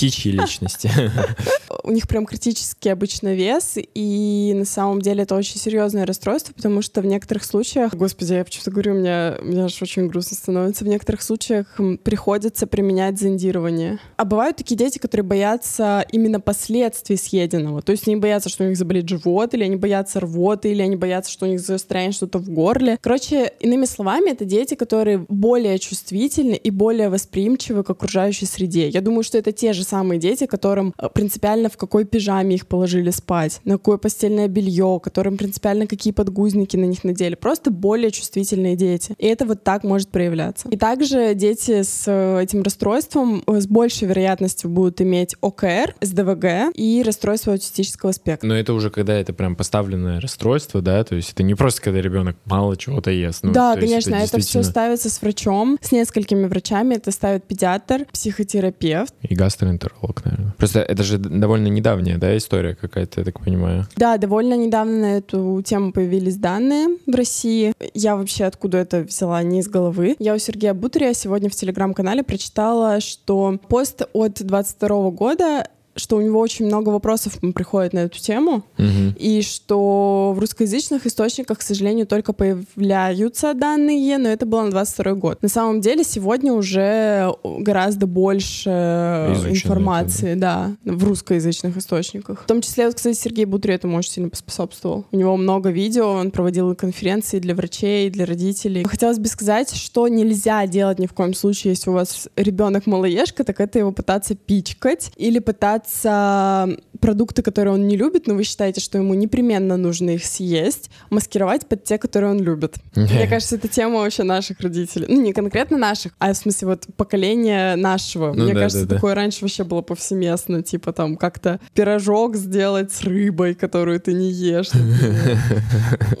птичьи 0.00 0.32
личности. 0.32 0.90
У 1.84 1.90
них 1.92 2.08
прям 2.08 2.26
критический 2.26 2.88
обычно 2.88 3.34
вес, 3.34 3.76
и 3.76 4.52
на 4.54 4.64
самом 4.64 5.00
деле 5.02 5.22
это 5.22 5.34
очень 5.34 5.58
серьезное 5.58 6.06
расстройство, 6.06 6.52
потому 6.52 6.82
что 6.82 7.00
в 7.00 7.06
некоторых 7.06 7.44
случаях, 7.44 7.94
господи, 7.94 8.34
я 8.34 8.44
почему-то 8.44 8.70
говорю, 8.70 8.94
мне, 8.94 9.34
мне 9.42 9.64
аж 9.64 9.80
очень 9.82 10.08
грустно 10.08 10.36
становится, 10.36 10.84
в 10.84 10.88
некоторых 10.88 11.22
случаях 11.22 11.66
приходится 12.02 12.66
применять 12.66 13.18
зондирование. 13.18 13.98
А 14.16 14.24
бывают 14.24 14.56
такие 14.56 14.76
дети, 14.76 14.98
которые 14.98 15.24
боятся 15.24 16.04
именно 16.12 16.40
последствий 16.40 17.16
съеденного, 17.16 17.82
то 17.82 17.92
есть 17.92 18.06
они 18.06 18.16
боятся, 18.16 18.48
что 18.48 18.64
у 18.64 18.68
них 18.68 18.76
заболит 18.76 19.08
живот, 19.08 19.54
или 19.54 19.64
они 19.64 19.76
боятся 19.76 20.20
рвоты, 20.20 20.70
или 20.70 20.82
они 20.82 20.96
боятся, 20.96 21.30
что 21.30 21.46
у 21.46 21.48
них 21.48 21.60
застрянет 21.60 22.14
что-то 22.14 22.38
в 22.38 22.48
горле. 22.50 22.98
Короче, 23.00 23.52
иными 23.60 23.84
словами, 23.84 24.30
это 24.30 24.44
дети, 24.44 24.74
которые 24.74 25.24
более 25.28 25.78
чувствительны 25.78 26.54
и 26.54 26.70
более 26.70 27.08
восприимчивы 27.08 27.84
к 27.84 27.90
окружающей 27.90 28.46
среде. 28.46 28.88
Я 28.88 29.00
думаю, 29.00 29.22
что 29.30 29.38
это 29.38 29.52
те 29.52 29.72
же 29.72 29.84
самые 29.84 30.18
дети, 30.18 30.46
которым 30.46 30.92
э, 30.98 31.08
принципиально 31.08 31.68
в 31.68 31.76
какой 31.76 32.04
пижаме 32.04 32.56
их 32.56 32.66
положили 32.66 33.10
спать, 33.10 33.60
на 33.64 33.74
какое 33.74 33.96
постельное 33.96 34.48
белье, 34.48 35.00
которым 35.00 35.36
принципиально 35.36 35.86
какие 35.86 36.12
подгузники 36.12 36.76
на 36.76 36.84
них 36.84 37.04
надели. 37.04 37.36
Просто 37.36 37.70
более 37.70 38.10
чувствительные 38.10 38.74
дети. 38.74 39.14
И 39.18 39.26
это 39.26 39.46
вот 39.46 39.62
так 39.62 39.84
может 39.84 40.08
проявляться. 40.08 40.68
И 40.68 40.76
также 40.76 41.34
дети 41.34 41.82
с 41.82 42.04
э, 42.06 42.42
этим 42.42 42.62
расстройством 42.62 43.44
э, 43.46 43.60
с 43.60 43.68
большей 43.68 44.08
вероятностью 44.08 44.68
будут 44.68 45.00
иметь 45.00 45.36
ОКР, 45.40 45.94
СДВГ 46.00 46.74
и 46.74 47.02
расстройство 47.06 47.52
аутистического 47.52 48.10
спектра. 48.10 48.48
Но 48.48 48.56
это 48.56 48.72
уже 48.72 48.90
когда 48.90 49.14
это 49.14 49.32
прям 49.32 49.54
поставленное 49.54 50.20
расстройство, 50.20 50.82
да, 50.82 51.04
то 51.04 51.14
есть 51.14 51.32
это 51.32 51.44
не 51.44 51.54
просто 51.54 51.82
когда 51.82 52.00
ребенок 52.00 52.36
мало 52.46 52.76
чего-то 52.76 53.12
ест. 53.12 53.44
Ну, 53.44 53.52
да, 53.52 53.76
конечно, 53.76 54.10
это, 54.10 54.22
действительно... 54.22 54.40
это 54.40 54.46
все 54.48 54.62
ставится 54.64 55.08
с 55.08 55.22
врачом, 55.22 55.78
с 55.80 55.92
несколькими 55.92 56.46
врачами. 56.46 56.96
Это 56.96 57.12
ставит 57.12 57.44
педиатр, 57.44 58.06
психотерапевт. 58.12 59.14
И 59.22 59.34
гастроэнтеролог 59.34 60.24
наверное. 60.24 60.54
Просто 60.56 60.80
это 60.80 61.02
же 61.02 61.18
довольно 61.18 61.68
недавняя, 61.68 62.18
да, 62.18 62.36
история 62.36 62.74
какая-то, 62.74 63.20
я 63.20 63.24
так 63.24 63.40
понимаю. 63.40 63.86
Да, 63.96 64.16
довольно 64.16 64.54
недавно 64.54 65.00
на 65.00 65.18
эту 65.18 65.62
тему 65.62 65.92
появились 65.92 66.36
данные 66.36 66.98
в 67.06 67.14
России. 67.14 67.72
Я 67.94 68.16
вообще 68.16 68.44
откуда 68.44 68.78
это 68.78 69.02
взяла, 69.02 69.42
не 69.42 69.60
из 69.60 69.68
головы. 69.68 70.16
Я 70.18 70.34
у 70.34 70.38
Сергея 70.38 70.74
Бутыря 70.74 71.12
сегодня 71.14 71.50
в 71.50 71.54
Телеграм-канале 71.54 72.22
прочитала, 72.22 73.00
что 73.00 73.58
пост 73.68 74.02
от 74.12 74.42
22 74.42 75.10
года 75.10 75.66
что 75.96 76.16
у 76.16 76.20
него 76.20 76.38
очень 76.40 76.66
много 76.66 76.88
вопросов 76.88 77.38
приходит 77.54 77.92
на 77.92 78.00
эту 78.00 78.18
тему, 78.18 78.64
угу. 78.78 79.14
и 79.18 79.42
что 79.42 80.19
в 80.32 80.38
русскоязычных 80.38 81.06
источниках, 81.06 81.58
к 81.58 81.62
сожалению, 81.62 82.06
только 82.06 82.32
появляются 82.32 83.54
данные, 83.54 84.18
но 84.18 84.28
это 84.28 84.46
было 84.46 84.62
на 84.62 84.70
22 84.70 85.14
год. 85.14 85.42
На 85.42 85.48
самом 85.48 85.80
деле 85.80 86.04
сегодня 86.04 86.52
уже 86.52 87.34
гораздо 87.44 88.06
больше 88.06 88.70
Изучено 88.70 89.50
информации, 89.50 90.30
это, 90.30 90.40
да. 90.40 90.76
да, 90.84 90.92
в 90.92 91.04
русскоязычных 91.04 91.76
источниках. 91.76 92.42
В 92.42 92.46
том 92.46 92.60
числе, 92.60 92.86
вот, 92.86 92.94
кстати, 92.94 93.16
Сергей 93.16 93.44
Бутри 93.44 93.74
этому 93.74 93.96
очень 93.96 94.12
сильно 94.12 94.28
поспособствовал. 94.28 95.06
У 95.12 95.16
него 95.16 95.36
много 95.36 95.70
видео, 95.70 96.10
он 96.10 96.30
проводил 96.30 96.74
конференции 96.74 97.38
для 97.38 97.54
врачей, 97.54 98.10
для 98.10 98.26
родителей. 98.26 98.84
Хотелось 98.84 99.18
бы 99.18 99.28
сказать, 99.28 99.74
что 99.74 100.08
нельзя 100.08 100.66
делать 100.66 100.98
ни 100.98 101.06
в 101.06 101.12
коем 101.12 101.34
случае, 101.34 101.72
если 101.72 101.90
у 101.90 101.94
вас 101.94 102.28
ребенок 102.36 102.86
малоежка, 102.86 103.44
так 103.44 103.60
это 103.60 103.78
его 103.78 103.92
пытаться 103.92 104.34
пичкать 104.34 105.12
или 105.16 105.38
пытаться 105.38 105.60
пытаться 105.60 106.68
продукты, 107.00 107.42
которые 107.42 107.74
он 107.74 107.86
не 107.86 107.96
любит, 107.96 108.26
но 108.26 108.34
вы 108.34 108.44
считаете, 108.44 108.80
что 108.80 108.98
ему 108.98 109.14
непременно 109.14 109.76
нужно 109.76 110.10
их 110.10 110.19
съесть, 110.26 110.90
маскировать 111.10 111.66
под 111.66 111.84
те, 111.84 111.98
которые 111.98 112.30
он 112.30 112.40
любит. 112.40 112.76
Мне 112.94 113.26
кажется, 113.26 113.56
это 113.56 113.68
тема 113.68 114.00
вообще 114.00 114.22
наших 114.22 114.60
родителей. 114.60 115.06
Ну, 115.08 115.20
не 115.20 115.32
конкретно 115.32 115.78
наших, 115.78 116.12
а 116.18 116.32
в 116.32 116.36
смысле 116.36 116.68
вот 116.68 116.86
поколения 116.96 117.76
нашего. 117.76 118.32
Ну, 118.32 118.44
Мне 118.44 118.54
да, 118.54 118.60
кажется, 118.60 118.86
да, 118.86 118.94
такое 118.96 119.14
да. 119.14 119.22
раньше 119.22 119.38
вообще 119.42 119.64
было 119.64 119.82
повсеместно, 119.82 120.62
типа 120.62 120.92
там 120.92 121.16
как-то 121.16 121.60
пирожок 121.74 122.36
сделать 122.36 122.92
с 122.92 123.02
рыбой, 123.02 123.54
которую 123.54 124.00
ты 124.00 124.12
не 124.12 124.30
ешь. 124.30 124.70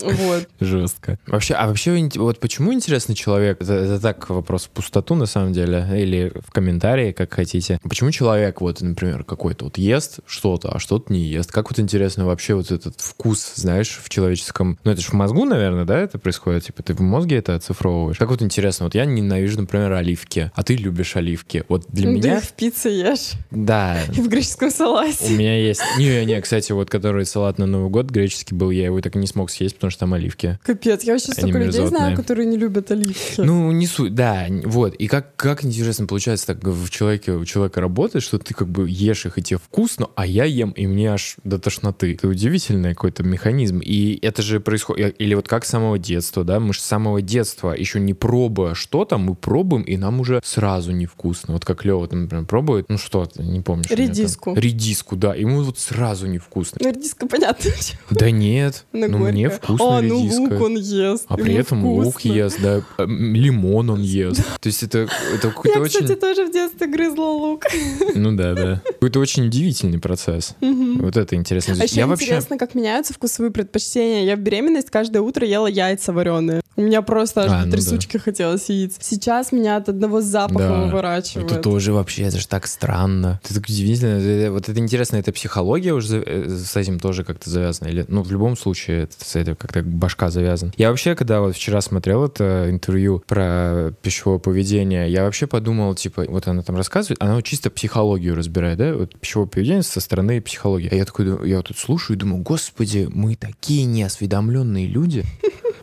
Вот. 0.00 0.48
Жестко. 0.60 1.18
Вообще, 1.26 1.54
а 1.54 1.66
вообще, 1.66 2.08
вот 2.16 2.40
почему 2.40 2.72
интересный 2.72 3.14
человек? 3.14 3.60
Это 3.60 4.00
так 4.00 4.28
вопрос 4.28 4.64
в 4.64 4.70
пустоту, 4.70 5.14
на 5.14 5.26
самом 5.26 5.52
деле, 5.52 5.86
или 5.94 6.32
в 6.46 6.50
комментарии, 6.50 7.12
как 7.12 7.32
хотите. 7.32 7.80
Почему 7.82 8.10
человек, 8.10 8.60
вот, 8.60 8.80
например, 8.80 9.24
какой-то 9.24 9.66
вот 9.66 9.78
ест 9.78 10.20
что-то, 10.26 10.70
а 10.72 10.78
что-то 10.78 11.12
не 11.12 11.20
ест. 11.20 11.52
Как 11.52 11.70
вот 11.70 11.78
интересно 11.78 12.26
вообще 12.26 12.54
вот 12.54 12.70
этот 12.70 13.00
вкус, 13.00 13.52
знаешь, 13.54 13.89
в 13.98 14.08
человеческом... 14.08 14.78
Ну, 14.84 14.92
это 14.92 15.00
же 15.00 15.08
в 15.08 15.12
мозгу, 15.14 15.44
наверное, 15.44 15.84
да, 15.84 15.98
это 15.98 16.18
происходит? 16.18 16.64
Типа 16.64 16.82
ты 16.82 16.94
в 16.94 17.00
мозге 17.00 17.36
это 17.36 17.54
оцифровываешь. 17.54 18.18
Как 18.18 18.30
вот 18.30 18.42
интересно, 18.42 18.84
вот 18.84 18.94
я 18.94 19.04
ненавижу, 19.04 19.60
например, 19.60 19.92
оливки, 19.92 20.50
а 20.54 20.62
ты 20.62 20.76
любишь 20.76 21.16
оливки. 21.16 21.64
Вот 21.68 21.86
для 21.88 22.08
ну, 22.08 22.16
меня... 22.16 22.40
Ты 22.40 22.46
в 22.46 22.52
пицце 22.52 22.88
ешь. 22.90 23.32
Да. 23.50 23.98
И 24.16 24.20
в 24.20 24.28
греческом 24.28 24.70
салате. 24.70 25.26
У 25.26 25.30
меня 25.30 25.58
есть... 25.58 25.82
Не, 25.98 26.24
не, 26.24 26.40
кстати, 26.40 26.72
вот 26.72 26.90
который 26.90 27.26
салат 27.26 27.58
на 27.58 27.66
Новый 27.66 27.90
год 27.90 28.10
греческий 28.10 28.54
был, 28.54 28.70
я 28.70 28.86
его 28.86 29.00
так 29.00 29.16
и 29.16 29.18
не 29.18 29.26
смог 29.26 29.50
съесть, 29.50 29.76
потому 29.76 29.90
что 29.90 30.00
там 30.00 30.14
оливки. 30.14 30.58
Капец, 30.62 31.02
я 31.04 31.12
вообще 31.12 31.32
столько 31.32 31.58
людей 31.58 31.86
знаю, 31.86 32.16
которые 32.16 32.46
не 32.46 32.56
любят 32.56 32.90
оливки. 32.90 33.40
Ну, 33.40 33.70
не 33.72 33.86
суть, 33.86 34.14
да, 34.14 34.46
вот. 34.64 34.94
И 34.94 35.06
как, 35.06 35.36
как 35.36 35.64
интересно 35.64 36.06
получается 36.06 36.46
так 36.46 36.62
в 36.62 36.90
человеке, 36.90 37.32
у 37.32 37.44
человека 37.44 37.80
работает, 37.80 38.24
что 38.24 38.38
ты 38.38 38.54
как 38.54 38.68
бы 38.68 38.88
ешь 38.88 39.26
их, 39.26 39.38
и 39.38 39.42
тебе 39.42 39.58
вкусно, 39.58 40.08
а 40.14 40.26
я 40.26 40.44
ем, 40.44 40.70
и 40.72 40.86
мне 40.86 41.12
аж 41.12 41.36
до 41.44 41.58
тошноты. 41.58 42.14
Это 42.14 42.28
удивительный 42.28 42.94
какой-то 42.94 43.22
механизм. 43.22 43.79
И 43.80 44.18
это 44.22 44.42
же 44.42 44.60
происходит... 44.60 45.16
Или 45.18 45.34
вот 45.34 45.48
как 45.48 45.64
с 45.64 45.68
самого 45.68 45.98
детства, 45.98 46.44
да? 46.44 46.60
Мы 46.60 46.72
же 46.72 46.80
с 46.80 46.84
самого 46.84 47.20
детства, 47.22 47.72
еще 47.72 48.00
не 48.00 48.14
пробуя 48.14 48.74
что-то, 48.74 49.18
мы 49.18 49.34
пробуем, 49.34 49.82
и 49.82 49.96
нам 49.96 50.20
уже 50.20 50.40
сразу 50.44 50.92
невкусно. 50.92 51.54
Вот 51.54 51.64
как 51.64 51.84
Лева, 51.84 52.08
например, 52.10 52.44
пробует, 52.46 52.88
ну 52.88 52.98
что 52.98 53.26
ты, 53.26 53.42
не 53.42 53.60
помнишь? 53.60 53.90
Редиску. 53.90 54.54
Редиску, 54.54 55.16
да. 55.16 55.34
Ему 55.34 55.62
вот 55.62 55.78
сразу 55.78 56.26
невкусно. 56.26 56.78
Ну, 56.82 56.90
редиска, 56.90 57.26
понятно. 57.26 57.70
Да 58.10 58.30
нет, 58.30 58.84
ну 58.92 59.18
мне 59.18 59.48
вкусно 59.48 59.98
А, 59.98 60.02
ну 60.02 60.18
лук 60.18 60.60
он 60.60 60.76
ест. 60.76 61.24
А 61.28 61.36
при 61.36 61.54
этом 61.54 61.84
лук 61.84 62.20
ест, 62.22 62.60
да, 62.60 62.82
м, 62.98 63.34
лимон 63.34 63.90
он 63.90 64.02
ест. 64.02 64.42
То 64.60 64.66
есть 64.66 64.82
это, 64.82 65.08
это 65.34 65.48
Я, 65.48 65.52
какой-то 65.52 65.84
кстати, 65.84 66.04
очень... 66.04 66.16
тоже 66.16 66.46
в 66.46 66.52
детстве 66.52 66.86
грызла 66.86 67.24
лук. 67.24 67.64
Ну 68.14 68.36
да, 68.36 68.54
да. 68.54 68.82
Какой-то 68.86 69.20
очень 69.20 69.46
удивительный 69.46 69.98
процесс. 69.98 70.54
Вот 70.60 71.16
это 71.16 71.36
интересно. 71.36 71.76
А 71.78 71.84
еще 71.84 71.96
Я 71.96 72.04
интересно, 72.04 72.58
как 72.58 72.74
меняются 72.74 73.14
вкусовые 73.14 73.50
предпочтения. 73.70 74.24
Я 74.24 74.36
в 74.36 74.40
беременность 74.40 74.90
каждое 74.90 75.20
утро 75.20 75.46
ела 75.46 75.66
яйца 75.66 76.12
вареные. 76.12 76.60
У 76.76 76.82
меня 76.82 77.02
просто 77.02 77.42
аж 77.42 77.50
А, 77.50 77.58
ну 77.60 77.64
да. 77.66 77.70
трясучки 77.72 78.16
хотелось 78.16 78.68
яиц. 78.70 78.96
Сейчас 79.00 79.52
меня 79.52 79.76
от 79.76 79.88
одного 79.88 80.20
запаха 80.20 80.68
Да. 80.68 80.82
выворачивает. 80.84 81.50
Это 81.52 81.60
тоже 81.60 81.92
вообще, 81.92 82.22
это 82.22 82.38
же 82.38 82.48
так 82.48 82.66
странно. 82.66 83.40
Это 83.44 83.54
так 83.54 83.64
удивительно. 83.64 84.18
Это- 84.18 84.52
Вот 84.52 84.68
это 84.68 84.78
интересно, 84.78 85.16
это 85.16 85.32
психология 85.32 85.92
уже 85.92 86.22
э, 86.26 86.48
с 86.48 86.76
этим 86.76 86.98
тоже 86.98 87.22
как-то 87.24 87.50
завязана? 87.50 87.88
Или, 87.88 88.04
ну, 88.08 88.22
в 88.22 88.32
любом 88.32 88.56
случае, 88.56 89.02
это 89.04 89.14
с 89.22 89.36
этим 89.36 89.56
как-то 89.56 89.82
башка 89.82 90.30
завязана. 90.30 90.72
Я 90.76 90.88
вообще, 90.90 91.14
когда 91.14 91.40
вот 91.40 91.54
вчера 91.54 91.80
смотрел 91.80 92.24
это 92.24 92.66
интервью 92.70 93.22
про 93.26 93.92
пищевое 94.02 94.38
поведение, 94.38 95.10
я 95.10 95.24
вообще 95.24 95.46
подумал, 95.46 95.94
типа, 95.94 96.24
вот 96.28 96.48
она 96.48 96.62
там 96.62 96.76
рассказывает, 96.76 97.22
она 97.22 97.34
вот 97.34 97.44
чисто 97.44 97.70
психологию 97.70 98.34
разбирает, 98.34 98.78
да, 98.78 98.94
вот 98.94 99.18
пищевое 99.18 99.46
поведение 99.48 99.82
со 99.82 100.00
стороны 100.00 100.40
психологии. 100.40 100.88
А 100.90 100.94
я 100.94 101.04
такой, 101.04 101.26
я 101.48 101.58
вот 101.58 101.66
тут 101.68 101.78
слушаю 101.78 102.16
и 102.16 102.20
думаю, 102.20 102.42
господи, 102.42 103.08
мы 103.12 103.34
такие 103.50 103.84
неосведомленные 103.84 104.86
люди. 104.86 105.24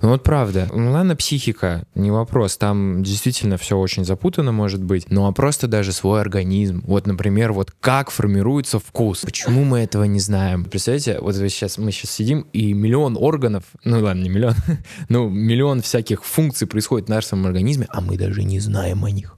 Ну 0.01 0.09
вот 0.09 0.23
правда. 0.23 0.69
Ну 0.71 0.91
ладно, 0.91 1.15
психика, 1.15 1.83
не 1.95 2.11
вопрос. 2.11 2.57
Там 2.57 3.01
действительно 3.01 3.57
все 3.57 3.77
очень 3.77 4.05
запутано 4.05 4.51
может 4.51 4.83
быть. 4.83 5.07
Ну 5.09 5.25
а 5.25 5.31
просто 5.31 5.67
даже 5.67 5.91
свой 5.91 6.21
организм. 6.21 6.83
Вот, 6.85 7.07
например, 7.07 7.51
вот 7.51 7.71
как 7.79 8.11
формируется 8.11 8.77
вкус. 8.79 9.21
Почему 9.21 9.63
мы 9.63 9.79
этого 9.79 10.03
не 10.03 10.19
знаем? 10.19 10.65
Представляете, 10.65 11.17
вот 11.19 11.35
сейчас, 11.35 11.79
мы 11.79 11.91
сейчас 11.91 12.11
сидим, 12.11 12.41
и 12.53 12.73
миллион 12.73 13.17
органов, 13.19 13.63
ну 13.83 13.99
ладно, 13.99 14.21
не 14.21 14.29
миллион, 14.29 14.53
ну 15.09 15.29
миллион 15.29 15.81
всяких 15.81 16.23
функций 16.23 16.67
происходит 16.67 17.07
в 17.07 17.09
нашем 17.09 17.45
организме, 17.45 17.87
а 17.89 17.99
мы 17.99 18.17
даже 18.17 18.43
не 18.43 18.59
знаем 18.59 19.03
о 19.03 19.09
них. 19.09 19.37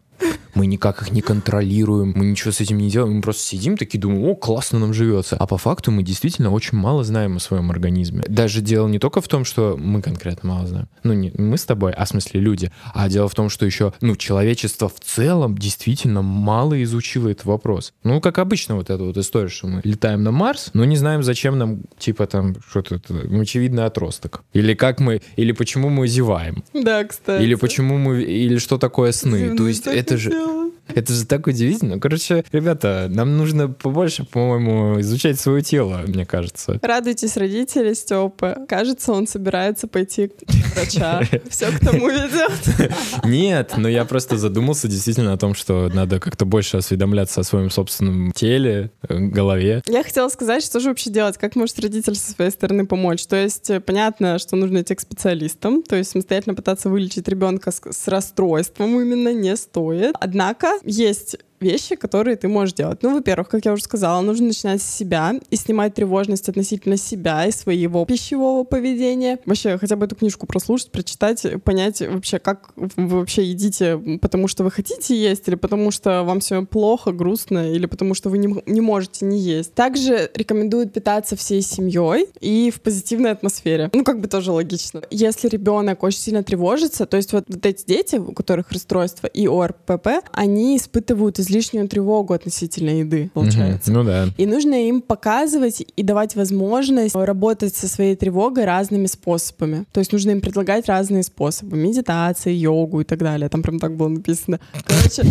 Мы 0.54 0.68
никак 0.68 1.02
их 1.02 1.12
не 1.12 1.22
контролируем, 1.22 2.14
мы 2.16 2.26
ничего 2.26 2.52
с 2.52 2.62
этим 2.62 2.78
не 2.78 2.90
делаем, 2.90 3.16
мы 3.16 3.22
просто 3.22 3.44
сидим 3.44 3.78
такие, 3.78 4.00
думаем, 4.00 4.24
о, 4.24 4.36
классно 4.36 4.80
нам 4.80 4.94
живется. 4.94 5.36
А 5.38 5.48
по 5.48 5.58
факту 5.58 5.92
мы 5.92 6.04
действительно 6.04 6.52
очень 6.52 6.78
мало 6.78 7.04
знаем 7.04 7.38
о 7.38 7.40
своем 7.40 7.72
организме. 7.72 8.24
Даже 8.28 8.62
дело 8.62 8.88
не 8.88 9.00
только 9.00 9.22
в 9.22 9.28
том, 9.28 9.46
что 9.46 9.78
мы 9.78 10.02
конкретно 10.02 10.50
мало 10.50 10.68
знаем, 10.68 10.88
ну 11.04 11.14
не 11.14 11.32
мы 11.38 11.58
с 11.58 11.66
тобой, 11.66 11.92
а 11.92 12.06
в 12.06 12.10
смысле 12.10 12.40
люди, 12.42 12.72
а 12.94 13.10
дело 13.10 13.28
в 13.28 13.36
том, 13.36 13.50
что 13.50 13.66
еще, 13.66 13.94
ну, 14.02 14.16
человечество 14.16 14.90
в 14.90 15.00
целом 15.00 15.58
действительно 15.58 16.22
мало 16.22 16.82
изучило 16.84 17.30
этот 17.30 17.46
вопрос. 17.46 17.94
Ну, 18.04 18.22
как 18.22 18.38
обычно 18.40 18.76
вот 18.76 18.90
эта 18.90 19.04
вот 19.04 19.18
история, 19.18 19.50
что 19.50 19.68
мы 19.68 19.82
летаем 19.84 20.24
на 20.24 20.32
Марс, 20.32 20.72
но 20.74 20.86
не 20.86 20.96
знаем, 20.96 21.24
зачем 21.24 21.58
нам, 21.58 21.82
типа 21.98 22.28
там, 22.28 22.56
что-то, 22.70 22.96
это, 22.96 23.14
очевидно, 23.40 23.86
отросток. 23.86 24.44
Или 24.54 24.74
как 24.74 25.00
мы, 25.00 25.22
или 25.36 25.52
почему 25.52 25.90
мы 25.90 26.08
зеваем. 26.08 26.64
Да, 26.74 27.04
кстати. 27.04 27.44
Или 27.44 27.56
почему 27.56 27.98
мы, 27.98 28.22
или 28.22 28.58
что 28.58 28.78
такое 28.78 29.12
сны. 29.12 29.40
То 29.40 29.46
Зевнуть 29.48 29.68
есть 29.70 29.88
это 29.88 30.18
же, 30.18 30.32
хотела. 30.40 30.79
Это 30.96 31.14
же 31.14 31.26
так 31.26 31.48
удивительно. 31.48 32.00
Короче, 32.00 32.44
ребята, 32.52 33.08
нам 33.10 33.38
нужно 33.38 33.70
побольше, 33.70 34.26
по-моему, 34.26 35.00
изучать 35.02 35.40
свое 35.40 35.62
тело, 35.62 36.02
мне 36.08 36.26
кажется. 36.26 36.80
Радуйтесь, 36.82 37.38
родители 37.38 37.94
Степы. 37.94 38.58
Кажется, 38.68 39.12
он 39.12 39.28
собирается 39.28 39.88
пойти 39.88 40.28
к 40.28 40.34
врача. 40.76 41.22
Все 41.50 41.72
к 41.72 41.80
тому 41.80 42.10
ведет. 42.10 42.94
Нет, 43.24 43.74
но 43.78 43.88
я 43.88 44.06
просто 44.06 44.38
задумался 44.38 44.88
действительно 44.88 45.34
о 45.34 45.38
том, 45.38 45.54
что 45.54 45.90
надо 45.94 46.20
как-то 46.20 46.46
больше 46.46 46.78
осведомляться 46.78 47.42
о 47.42 47.44
своем 47.44 47.70
собственном 47.70 48.32
теле, 48.32 48.92
э, 49.08 49.18
голове. 49.18 49.84
Я 49.88 50.04
хотела 50.04 50.30
сказать, 50.30 50.64
что 50.64 50.80
же 50.80 50.90
вообще 50.90 51.10
делать, 51.10 51.38
как 51.38 51.56
может 51.56 51.80
родитель 51.80 52.16
со 52.16 52.32
своей 52.32 52.52
стороны 52.52 52.86
помочь. 52.86 53.26
То 53.26 53.36
есть 53.36 53.70
э, 53.70 53.80
понятно, 53.80 54.40
что 54.40 54.56
нужно 54.56 54.82
идти 54.82 54.96
к 54.96 55.02
специалистам, 55.02 55.84
то 55.84 55.96
есть 55.96 56.12
самостоятельно 56.12 56.56
пытаться 56.56 56.90
вылечить 56.90 57.28
ребенка 57.28 57.72
с, 57.72 57.82
с 57.92 58.08
расстройством 58.08 59.00
именно 59.00 59.34
не 59.34 59.56
стоит. 59.56 60.16
Однако 60.20 60.79
есть 60.84 61.38
вещи, 61.62 61.96
которые 61.96 62.36
ты 62.36 62.48
можешь 62.48 62.74
делать. 62.74 63.04
Ну, 63.04 63.14
во-первых, 63.14 63.50
как 63.50 63.66
я 63.66 63.74
уже 63.74 63.84
сказала, 63.84 64.22
нужно 64.22 64.48
начинать 64.48 64.82
с 64.82 64.86
себя 64.86 65.34
и 65.50 65.56
снимать 65.56 65.94
тревожность 65.94 66.50
относительно 66.50 66.98
себя 66.98 67.46
и 67.46 67.52
своего 67.52 68.06
пищевого 68.06 68.64
поведения. 68.64 69.40
Вообще, 69.46 69.78
хотя 69.78 69.96
бы 69.96 70.06
эту 70.06 70.16
книжку 70.16 70.48
прослушать, 70.48 70.92
прочитать, 70.92 71.46
понять 71.64 72.02
вообще, 72.02 72.40
как 72.40 72.72
вы 72.76 73.20
вообще 73.20 73.44
едите, 73.44 73.98
потому 74.22 74.48
что 74.48 74.64
вы 74.64 74.72
хотите 74.72 75.16
есть, 75.16 75.48
или 75.48 75.56
потому 75.56 75.92
что 75.92 76.24
вам 76.24 76.40
все 76.40 76.66
плохо, 76.66 77.12
грустно, 77.12 77.72
или 77.72 77.86
потому 77.86 78.14
что 78.14 78.30
вы 78.30 78.38
не, 78.38 78.62
не 78.66 78.82
можете 78.82 79.26
не 79.26 79.40
есть. 79.40 79.74
Также 79.74 80.30
рекомендуют 80.34 80.94
питаться 80.94 81.36
всей 81.36 81.62
семьей 81.62 82.28
и 82.40 82.72
в 82.72 82.82
позитивной 82.82 83.32
атмосфере. 83.32 83.90
Ну, 83.94 84.04
как 84.04 84.22
бы 84.22 84.28
тоже 84.28 84.52
логично. 84.52 85.02
Если 85.10 85.48
ребенок 85.48 86.04
очень 86.04 86.20
сильно 86.20 86.44
тревожится, 86.44 87.06
то 87.06 87.18
есть 87.18 87.34
вот, 87.34 87.46
вот 87.48 87.66
эти 87.66 87.86
дети, 87.86 88.16
у 88.16 88.32
которых 88.34 88.72
расстройство 88.72 89.28
и 89.28 89.48
ОРПП, 89.48 90.08
они 90.32 90.78
испытывают 90.78 91.40
излишнюю 91.50 91.88
тревогу 91.88 92.34
относительно 92.34 93.00
еды, 93.00 93.32
получается. 93.34 93.92
Ну 93.92 94.04
да. 94.04 94.28
И 94.38 94.46
нужно 94.46 94.88
им 94.88 95.02
показывать 95.02 95.84
и 95.96 96.04
давать 96.04 96.36
возможность 96.36 97.16
работать 97.16 97.76
со 97.76 97.88
своей 97.88 98.16
тревогой 98.16 98.66
разными 98.66 99.08
способами. 99.08 99.86
То 99.92 100.00
есть 100.00 100.12
нужно 100.12 100.32
им 100.32 100.42
предлагать 100.42 100.88
разные 100.88 101.24
способы. 101.24 101.78
Медитации, 101.78 102.54
йогу 102.54 103.02
и 103.02 103.04
так 103.04 103.20
далее. 103.20 103.50
Там 103.50 103.62
прям 103.62 103.80
так 103.80 103.96
было 103.96 104.10
написано. 104.10 104.60
Короче, 104.86 105.24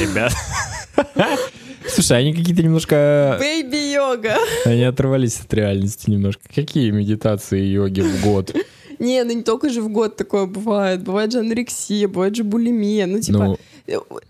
Ребят. 0.00 0.32
Слушай, 1.88 2.18
они 2.18 2.34
какие-то 2.34 2.62
немножко... 2.62 3.36
бэйби-йога. 3.38 4.36
Они 4.64 4.82
оторвались 4.82 5.40
от 5.40 5.52
реальности 5.54 6.10
немножко. 6.10 6.42
Какие 6.52 6.90
медитации 6.90 7.64
и 7.64 7.72
йоги 7.72 8.00
в 8.00 8.24
год? 8.24 8.54
Не, 8.98 9.24
ну 9.24 9.32
не 9.32 9.42
только 9.42 9.68
же 9.68 9.82
в 9.82 9.88
год 9.90 10.16
такое 10.16 10.46
бывает. 10.46 11.02
Бывает 11.02 11.32
же 11.32 11.40
анорексия, 11.40 12.08
бывает 12.08 12.34
же 12.34 12.44
булимия. 12.44 13.06
Ну, 13.06 13.20
типа, 13.20 13.38
Ну, 13.38 13.54
э, 13.54 13.56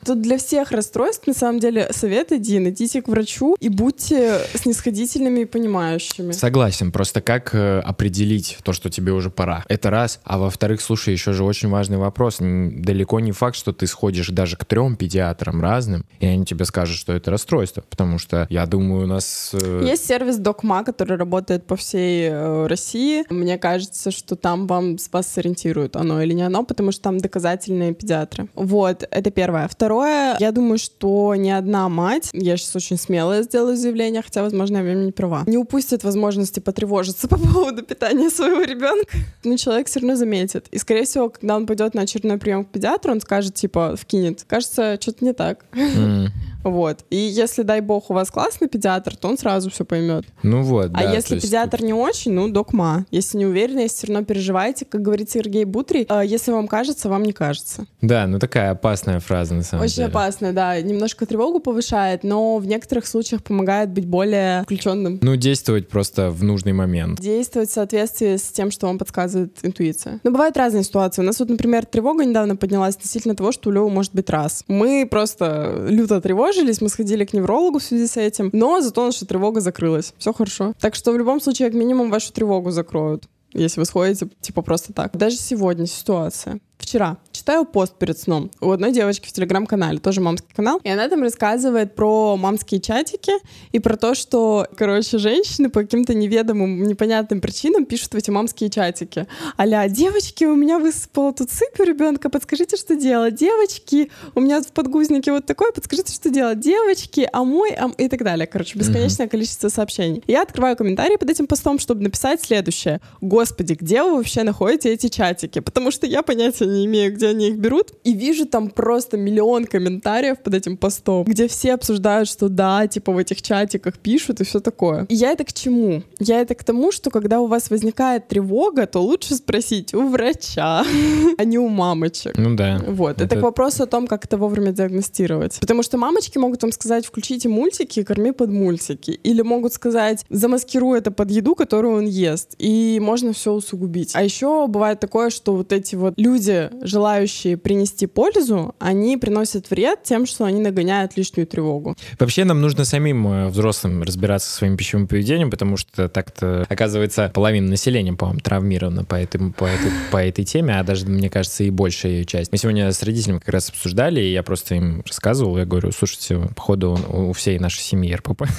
тут 0.05 0.21
для 0.21 0.39
всех 0.39 0.71
расстройств, 0.71 1.27
на 1.27 1.35
самом 1.35 1.61
деле, 1.61 1.89
совет 1.93 2.33
один. 2.33 2.69
Идите 2.69 3.03
к 3.03 3.09
врачу 3.09 3.57
и 3.61 3.69
будьте 3.69 4.41
снисходительными 4.55 5.41
и 5.41 5.45
понимающими. 5.45 6.33
Согласен, 6.33 6.93
просто 6.93 7.21
как 7.21 7.55
э, 7.55 7.81
определить 7.81 8.59
то, 8.63 8.73
что 8.73 8.91
тебе 8.91 9.13
уже 9.13 9.31
пора? 9.31 9.65
Это 9.69 9.91
раз. 9.91 10.21
А 10.25 10.39
во-вторых, 10.39 10.81
слушай, 10.81 11.13
еще 11.13 11.33
же 11.33 11.45
очень 11.45 11.69
важный 11.69 11.97
вопрос. 11.97 12.37
Далеко 12.39 13.21
не 13.21 13.33
факт, 13.33 13.57
что 13.57 13.73
ты 13.73 13.87
сходишь 13.87 14.29
даже 14.29 14.57
к 14.57 14.65
трем 14.65 14.97
педиатрам 14.97 15.61
разным, 15.61 16.05
и 16.21 16.27
они 16.27 16.45
тебе 16.45 16.65
скажут, 16.65 16.97
что 16.99 17.13
это 17.13 17.31
расстройство. 17.31 17.83
Потому 17.89 18.19
что, 18.19 18.47
я 18.51 18.67
думаю, 18.67 19.05
у 19.05 19.07
нас... 19.07 19.51
э, 19.55 19.83
Есть 19.85 20.07
сервис 20.07 20.37
Докма, 20.37 20.85
который 20.85 21.17
работает 21.17 21.67
по 21.67 21.77
всей 21.77 22.29
э, 22.29 22.67
России. 22.67 23.25
Мне 23.31 23.59
кажется, 23.59 24.11
что 24.11 24.37
там 24.37 24.67
вам 24.67 24.97
вас 25.13 25.27
сориентируют, 25.27 25.97
оно 25.97 26.21
или 26.23 26.35
не 26.35 26.43
оно, 26.43 26.63
потому 26.65 26.93
что 26.93 27.03
там 27.03 27.19
доказательные 27.19 27.95
педиатры. 27.95 28.49
Вот, 28.55 29.07
это 29.11 29.31
первое. 29.31 29.46
Второе, 29.71 30.37
я 30.41 30.53
думаю, 30.53 30.79
что 30.79 31.35
ни 31.37 31.51
одна 31.51 31.89
мать, 31.89 32.31
я 32.33 32.57
сейчас 32.57 32.77
очень 32.77 32.99
смелое 32.99 33.43
сделаю 33.43 33.77
заявление, 33.77 34.23
хотя, 34.23 34.43
возможно, 34.43 34.79
я 34.79 34.95
не 34.95 35.13
права, 35.13 35.45
не 35.47 35.57
упустит 35.57 36.05
возможности 36.05 36.61
потревожиться 36.61 37.29
по 37.29 37.39
поводу 37.39 37.83
питания 37.83 38.31
своего 38.31 38.63
ребенка. 38.63 39.07
Ну, 39.45 39.57
человек 39.57 39.87
все 39.89 40.01
равно 40.01 40.17
заметит. 40.17 40.67
И, 40.71 40.79
скорее 40.79 41.05
всего, 41.05 41.29
когда 41.31 41.57
он 41.57 41.67
пойдет 41.67 41.95
на 41.95 42.03
очередной 42.03 42.39
прием 42.39 42.65
к 42.65 42.71
педиатру, 42.71 43.13
он 43.13 43.21
скажет, 43.21 43.55
типа, 43.55 43.97
вкинет. 43.97 44.45
Кажется, 44.47 44.99
что-то 45.01 45.25
не 45.25 45.33
так. 45.33 45.65
м, 45.75 46.29
Вот. 46.71 47.05
И 47.11 47.17
если, 47.17 47.63
дай 47.63 47.81
бог, 47.81 48.11
у 48.11 48.15
вас 48.15 48.31
классный 48.31 48.69
педиатр, 48.69 49.17
то 49.17 49.29
он 49.29 49.39
сразу 49.39 49.71
все 49.71 49.85
поймет. 49.85 50.25
Ну 50.43 50.63
вот, 50.63 50.87
А 50.95 51.03
да, 51.05 51.13
если 51.13 51.29
то 51.31 51.35
есть 51.37 51.47
педиатр 51.47 51.83
не 51.83 51.93
очень, 51.93 52.33
ну, 52.33 52.49
докма. 52.49 53.07
Если 53.11 53.39
не 53.39 53.47
уверены, 53.47 53.81
если 53.81 53.97
все 53.99 54.07
равно 54.13 54.25
переживаете, 54.25 54.85
как 54.85 55.03
говорит 55.03 55.31
Сергей 55.31 55.65
Бутрий, 55.65 56.07
э, 56.09 56.23
если 56.27 56.51
вам 56.51 56.69
кажется, 56.69 57.09
вам 57.09 57.23
не 57.23 57.33
кажется. 57.33 57.87
Да, 58.03 58.27
ну 58.27 58.39
такая 58.39 58.71
опасная 58.73 59.21
фраза 59.21 59.55
на 59.55 59.63
самом 59.63 59.85
Очень 59.85 59.97
деле. 59.97 60.09
опасно, 60.09 60.53
да. 60.53 60.81
Немножко 60.81 61.27
тревогу 61.27 61.61
повышает, 61.61 62.25
но 62.25 62.57
в 62.59 62.67
некоторых 62.67 63.07
случаях 63.07 63.43
помогает 63.43 63.91
быть 63.91 64.07
более 64.07 64.63
включенным. 64.63 65.19
Ну, 65.23 65.37
действовать 65.37 65.89
просто 65.89 66.31
в 66.31 66.43
нужный 66.43 66.73
момент. 66.73 67.21
Действовать 67.21 67.71
в 67.71 67.73
соответствии 67.73 68.37
с 68.37 68.43
тем, 68.51 68.71
что 68.71 68.87
вам 68.87 68.99
подсказывает 68.99 69.57
интуиция. 69.63 70.21
Но 70.25 70.31
бывают 70.31 70.57
разные 70.57 70.83
ситуации. 70.85 71.23
У 71.23 71.25
нас 71.25 71.39
вот, 71.39 71.49
например, 71.49 71.87
тревога 71.87 72.25
недавно 72.25 72.57
поднялась 72.57 72.97
относительно 72.97 73.35
того, 73.37 73.53
что 73.53 73.71
у 73.71 73.73
Лёвы 73.73 73.91
может 73.91 74.15
быть 74.15 74.29
раз. 74.31 74.65
Мы 74.69 75.07
просто 75.11 75.87
люто 75.89 76.21
тревожились, 76.57 76.81
мы 76.81 76.89
сходили 76.89 77.25
к 77.25 77.33
неврологу 77.33 77.79
в 77.79 77.83
связи 77.83 78.07
с 78.07 78.17
этим, 78.17 78.51
но 78.53 78.81
зато 78.81 79.05
наша 79.05 79.27
тревога 79.27 79.61
закрылась. 79.61 80.15
Все 80.19 80.33
хорошо. 80.33 80.75
Так 80.81 80.95
что 80.95 81.13
в 81.13 81.19
любом 81.19 81.41
случае, 81.41 81.69
как 81.69 81.79
минимум, 81.79 82.11
вашу 82.11 82.33
тревогу 82.33 82.71
закроют 82.71 83.25
если 83.53 83.81
вы 83.81 83.87
сходите, 83.87 84.29
типа, 84.43 84.61
просто 84.61 84.93
так. 84.93 85.17
Даже 85.17 85.37
сегодня 85.37 85.87
ситуация. 85.87 86.61
Вчера, 86.77 87.17
читаю 87.47 87.65
пост 87.65 87.95
перед 87.97 88.19
сном 88.19 88.51
у 88.61 88.73
одной 88.73 88.91
девочки 88.91 89.29
в 89.29 89.33
телеграм-канале, 89.33 90.01
тоже 90.01 90.21
мамский 90.21 90.53
канал, 90.53 90.81
и 90.83 90.89
она 90.89 91.09
там 91.09 91.23
рассказывает 91.23 91.95
про 91.95 92.37
мамские 92.37 92.81
чатики 92.81 93.31
и 93.71 93.79
про 93.79 93.97
то, 93.97 94.17
что, 94.17 94.67
короче, 94.77 95.19
женщины 95.19 95.71
по 95.71 95.83
каким-то 95.83 96.13
неведомым, 96.13 96.83
непонятным 96.83 97.41
причинам 97.41 97.85
пишут 97.85 98.15
в 98.15 98.17
эти 98.17 98.31
мамские 98.31 98.69
чатики. 98.69 99.29
Аля, 99.61 99.87
девочки, 99.89 100.45
у 100.45 100.57
меня 100.57 100.81
высыпала 100.81 101.33
тут 101.33 101.53
сыпь 101.53 101.79
у 101.79 101.85
ребенка, 101.85 102.31
подскажите, 102.31 102.77
что 102.77 102.97
делать. 102.97 103.37
Девочки, 103.37 104.11
у 104.35 104.41
меня 104.41 104.61
в 104.61 104.73
подгузнике 104.73 105.31
вот 105.31 105.47
такое, 105.47 105.71
подскажите, 105.71 106.13
что 106.13 106.31
делать. 106.31 106.59
Девочки, 106.59 107.29
а 107.33 107.45
мой, 107.45 107.71
а... 107.79 107.93
и 107.97 108.09
так 108.09 108.25
далее. 108.25 108.49
Короче, 108.49 108.77
бесконечное 108.77 109.29
количество 109.29 109.69
сообщений. 109.69 110.21
Я 110.27 110.43
открываю 110.43 110.75
комментарии 110.75 111.15
под 111.15 111.31
этим 111.31 111.47
постом, 111.47 111.79
чтобы 111.79 112.03
написать 112.03 112.43
следующее. 112.43 113.01
Господи, 113.21 113.75
где 113.75 114.03
вы 114.03 114.17
вообще 114.17 114.43
находите 114.43 114.93
эти 114.93 115.07
чатики? 115.07 115.61
Потому 115.61 115.93
что 115.93 116.09
я 116.09 116.23
понятия 116.23 116.67
не 116.67 116.87
имею, 116.87 117.15
где 117.15 117.36
они 117.36 117.36
их 117.45 117.59
берут. 117.59 117.93
И 118.05 118.13
вижу 118.13 118.47
там 118.47 118.71
просто 118.71 119.17
миллион 119.17 119.65
комментариев 119.65 120.41
под 120.43 120.55
этим 120.55 120.77
постом, 120.77 121.25
где 121.25 121.49
все 121.49 121.75
обсуждают, 121.75 122.29
что 122.29 122.49
да, 122.49 122.87
типа 122.87 123.13
в 123.13 123.19
этих 123.19 123.43
чатиках 123.43 123.99
пишут 123.99 124.41
и 124.41 124.45
все 124.45 124.61
такое. 124.61 125.07
И 125.09 125.15
я 125.15 125.33
это 125.33 125.45
к 125.45 125.53
чему? 125.53 126.03
Я 126.19 126.41
это 126.41 126.55
к 126.55 126.65
тому, 126.65 126.93
что 126.93 127.11
когда 127.11 127.41
у 127.41 127.47
вас 127.47 127.71
возникает 127.71 128.29
тревога, 128.29 128.87
то 128.87 129.01
лучше 129.01 129.35
спросить 129.35 129.95
у 129.95 130.09
врача, 130.09 130.85
а 131.39 131.45
не 131.45 131.59
у 131.59 131.69
мамочек. 131.69 132.37
Ну 132.37 132.57
да. 132.57 132.83
Вот. 132.87 133.17
Это, 133.17 133.25
это 133.25 133.37
к 133.37 133.43
вопросу 133.43 133.85
о 133.85 133.87
том, 133.87 134.07
как 134.07 134.25
это 134.25 134.37
вовремя 134.37 134.73
диагностировать. 134.73 135.59
Потому 135.61 135.83
что 135.83 135.99
мамочки 135.99 136.39
могут 136.39 136.63
вам 136.63 136.73
сказать, 136.73 137.07
включите 137.07 137.49
мультики 137.49 138.01
и 138.01 138.05
корми 138.05 138.33
под 138.33 138.51
мультики. 138.51 139.11
Или 139.23 139.43
могут 139.43 139.73
сказать, 139.73 140.25
замаскируй 140.31 140.99
это 140.99 141.11
под 141.11 141.31
еду, 141.31 141.55
которую 141.55 141.97
он 141.97 142.07
ест. 142.07 142.55
И 142.59 142.99
можно 143.01 143.33
все 143.33 143.53
усугубить. 143.53 144.13
А 144.15 144.23
еще 144.23 144.67
бывает 144.67 145.01
такое, 145.01 145.31
что 145.31 145.55
вот 145.55 145.73
эти 145.73 145.95
вот 145.95 146.15
люди, 146.17 146.71
желающие 146.83 147.26
принести 147.63 148.07
пользу, 148.07 148.75
они 148.79 149.17
приносят 149.17 149.71
вред 149.71 150.03
тем, 150.03 150.27
что 150.27 150.45
они 150.45 150.61
нагоняют 150.61 151.17
лишнюю 151.17 151.47
тревогу. 151.47 151.97
Вообще 152.19 152.45
нам 152.45 152.61
нужно 152.61 152.85
самим 152.85 153.27
э, 153.29 153.49
взрослым 153.49 154.03
разбираться 154.03 154.51
со 154.51 154.57
своим 154.57 154.77
пищевым 154.77 155.07
поведением, 155.07 155.51
потому 155.51 155.77
что 155.77 156.09
так-то, 156.09 156.67
оказывается, 156.69 157.31
половина 157.35 157.69
населения, 157.69 158.13
по-моему, 158.13 158.41
травмирована 158.41 159.05
по, 159.05 159.15
этому, 159.15 159.53
по, 159.53 159.65
этой, 159.65 159.91
по 160.11 160.17
этой 160.19 160.45
теме, 160.45 160.79
а 160.79 160.83
даже, 160.83 161.07
мне 161.07 161.31
кажется, 161.31 161.65
и 161.65 161.71
большая 161.71 162.13
ее 162.13 162.25
часть. 162.25 162.53
Мы 162.53 162.59
сегодня 162.59 162.91
с 162.91 163.03
родителями 163.03 163.39
как 163.39 163.49
раз 163.49 163.69
обсуждали, 163.69 164.21
и 164.21 164.33
я 164.33 164.43
просто 164.43 164.75
им 164.75 165.03
рассказывал, 165.07 165.59
я 165.59 165.65
говорю, 165.65 165.93
слушайте, 165.93 166.39
походу 166.55 166.99
у 167.09 167.33
всей 167.33 167.59
нашей 167.59 167.81
семьи 167.81 168.15
РПП. 168.15 168.45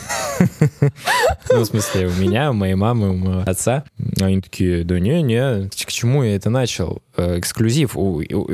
Ну, 1.49 1.61
в 1.61 1.65
смысле, 1.65 2.07
у 2.07 2.11
меня, 2.11 2.51
у 2.51 2.53
моей 2.53 2.75
мамы, 2.75 3.09
у 3.09 3.13
моего 3.13 3.43
отца. 3.45 3.85
Они 4.19 4.41
такие, 4.41 4.83
да 4.83 4.99
не, 4.99 5.21
не, 5.21 5.69
к 5.69 5.91
чему 5.91 6.23
я 6.23 6.35
это 6.35 6.49
начал? 6.49 7.01
Э, 7.15 7.39
эксклюзив. 7.39 7.95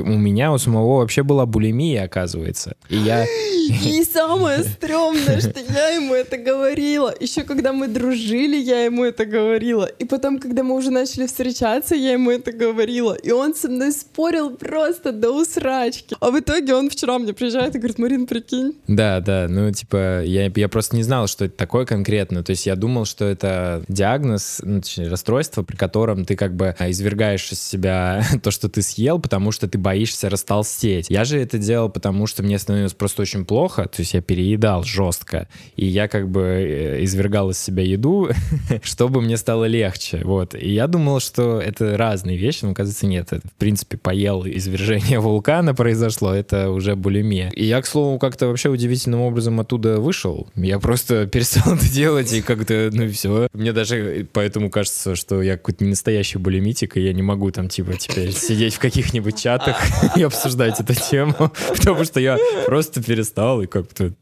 У 0.03 0.17
меня 0.17 0.51
у 0.51 0.57
самого 0.57 0.99
вообще 0.99 1.23
была 1.23 1.45
булимия, 1.45 2.03
оказывается. 2.03 2.75
И 2.89 2.97
я... 2.97 3.25
И 3.83 4.03
самое 4.03 4.63
стрёмное, 4.63 5.39
что 5.39 5.59
я 5.59 5.89
ему 5.89 6.13
это 6.13 6.37
говорила. 6.37 7.13
Еще 7.19 7.43
когда 7.43 7.71
мы 7.71 7.87
дружили, 7.87 8.57
я 8.57 8.83
ему 8.83 9.05
это 9.05 9.25
говорила. 9.25 9.85
И 9.85 10.05
потом, 10.05 10.39
когда 10.39 10.63
мы 10.63 10.75
уже 10.75 10.91
начали 10.91 11.27
встречаться, 11.27 11.95
я 11.95 12.13
ему 12.13 12.31
это 12.31 12.51
говорила. 12.51 13.13
И 13.13 13.31
он 13.31 13.55
со 13.55 13.69
мной 13.69 13.91
спорил 13.93 14.51
просто 14.57 15.11
до 15.11 15.31
усрачки. 15.31 16.15
А 16.19 16.31
в 16.31 16.39
итоге 16.39 16.75
он 16.75 16.89
вчера 16.89 17.17
мне 17.19 17.33
приезжает 17.33 17.75
и 17.75 17.79
говорит, 17.79 17.99
Марин, 17.99 18.27
прикинь. 18.27 18.73
Да, 18.87 19.21
да, 19.21 19.47
ну 19.49 19.71
типа 19.71 20.23
я, 20.23 20.51
я 20.53 20.69
просто 20.69 20.95
не 20.95 21.03
знал, 21.03 21.27
что 21.27 21.45
это 21.45 21.55
такое 21.55 21.85
конкретно. 21.85 22.43
То 22.43 22.51
есть 22.51 22.65
я 22.65 22.75
думал, 22.75 23.05
что 23.05 23.25
это 23.25 23.83
диагноз, 23.87 24.61
ну, 24.63 24.81
точнее, 24.81 25.07
расстройство, 25.07 25.63
при 25.63 25.75
котором 25.75 26.25
ты 26.25 26.35
как 26.35 26.55
бы 26.55 26.75
извергаешь 26.79 27.51
из 27.51 27.61
себя 27.61 28.23
то, 28.43 28.51
что 28.51 28.69
ты 28.69 28.81
съел, 28.81 29.19
потому 29.19 29.51
что 29.51 29.67
ты 29.67 29.77
боишься 29.83 30.29
растолстеть. 30.29 31.07
Я 31.09 31.25
же 31.25 31.37
это 31.39 31.59
делал, 31.59 31.89
потому 31.89 32.25
что 32.25 32.41
мне 32.41 32.57
становилось 32.57 32.93
просто 32.93 33.21
очень 33.21 33.45
плохо, 33.45 33.83
то 33.83 34.01
есть 34.01 34.13
я 34.13 34.21
переедал 34.21 34.83
жестко, 34.83 35.47
и 35.75 35.85
я 35.85 36.07
как 36.07 36.29
бы 36.29 36.41
э, 36.41 37.03
извергал 37.03 37.51
из 37.51 37.59
себя 37.59 37.83
еду, 37.83 38.29
чтобы 38.81 39.21
мне 39.21 39.37
стало 39.37 39.65
легче, 39.65 40.21
вот. 40.23 40.55
И 40.55 40.71
я 40.71 40.87
думал, 40.87 41.19
что 41.19 41.59
это 41.59 41.97
разные 41.97 42.37
вещи, 42.37 42.63
но, 42.63 42.71
оказывается, 42.71 43.05
нет. 43.05 43.33
Это, 43.33 43.47
в 43.47 43.53
принципе, 43.53 43.97
поел, 43.97 44.45
извержение 44.47 45.19
вулкана 45.19 45.75
произошло, 45.75 46.33
это 46.33 46.71
уже 46.71 46.95
булимия. 46.95 47.49
И 47.49 47.65
я, 47.65 47.81
к 47.81 47.85
слову, 47.85 48.17
как-то 48.19 48.47
вообще 48.47 48.69
удивительным 48.69 49.21
образом 49.21 49.59
оттуда 49.59 49.99
вышел. 49.99 50.47
Я 50.55 50.79
просто 50.79 51.27
перестал 51.31 51.75
это 51.75 51.91
делать, 51.91 52.31
и 52.31 52.41
как-то, 52.41 52.89
ну, 52.93 53.09
все. 53.09 53.49
Мне 53.53 53.73
даже 53.73 54.25
поэтому 54.31 54.69
кажется, 54.69 55.15
что 55.15 55.41
я 55.41 55.57
какой-то 55.57 55.83
не 55.83 55.89
настоящий 55.89 56.37
булимитик, 56.37 56.95
и 56.95 57.01
я 57.01 57.11
не 57.11 57.21
могу 57.21 57.51
там, 57.51 57.67
типа, 57.67 57.93
теперь 57.97 58.31
сидеть 58.31 58.75
в 58.75 58.79
каких-нибудь 58.79 59.41
чатах 59.41 59.72
и 60.15 60.23
обсуждать 60.23 60.79
эту 60.79 60.93
тему, 60.95 61.35
потому 61.69 62.03
что 62.05 62.19
я 62.19 62.37
просто 62.65 63.01
перестал 63.01 63.61
и 63.61 63.67
как-то 63.67 64.13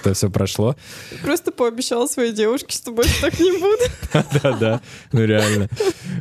это 0.00 0.14
все 0.14 0.30
прошло. 0.30 0.76
Просто 1.22 1.52
пообещал 1.52 2.08
своей 2.08 2.32
девушке, 2.32 2.76
что 2.76 2.90
больше 2.90 3.20
так 3.20 3.38
не 3.38 3.52
буду. 3.52 3.84
Да-да, 4.42 4.80
ну 5.12 5.24
реально. 5.24 5.68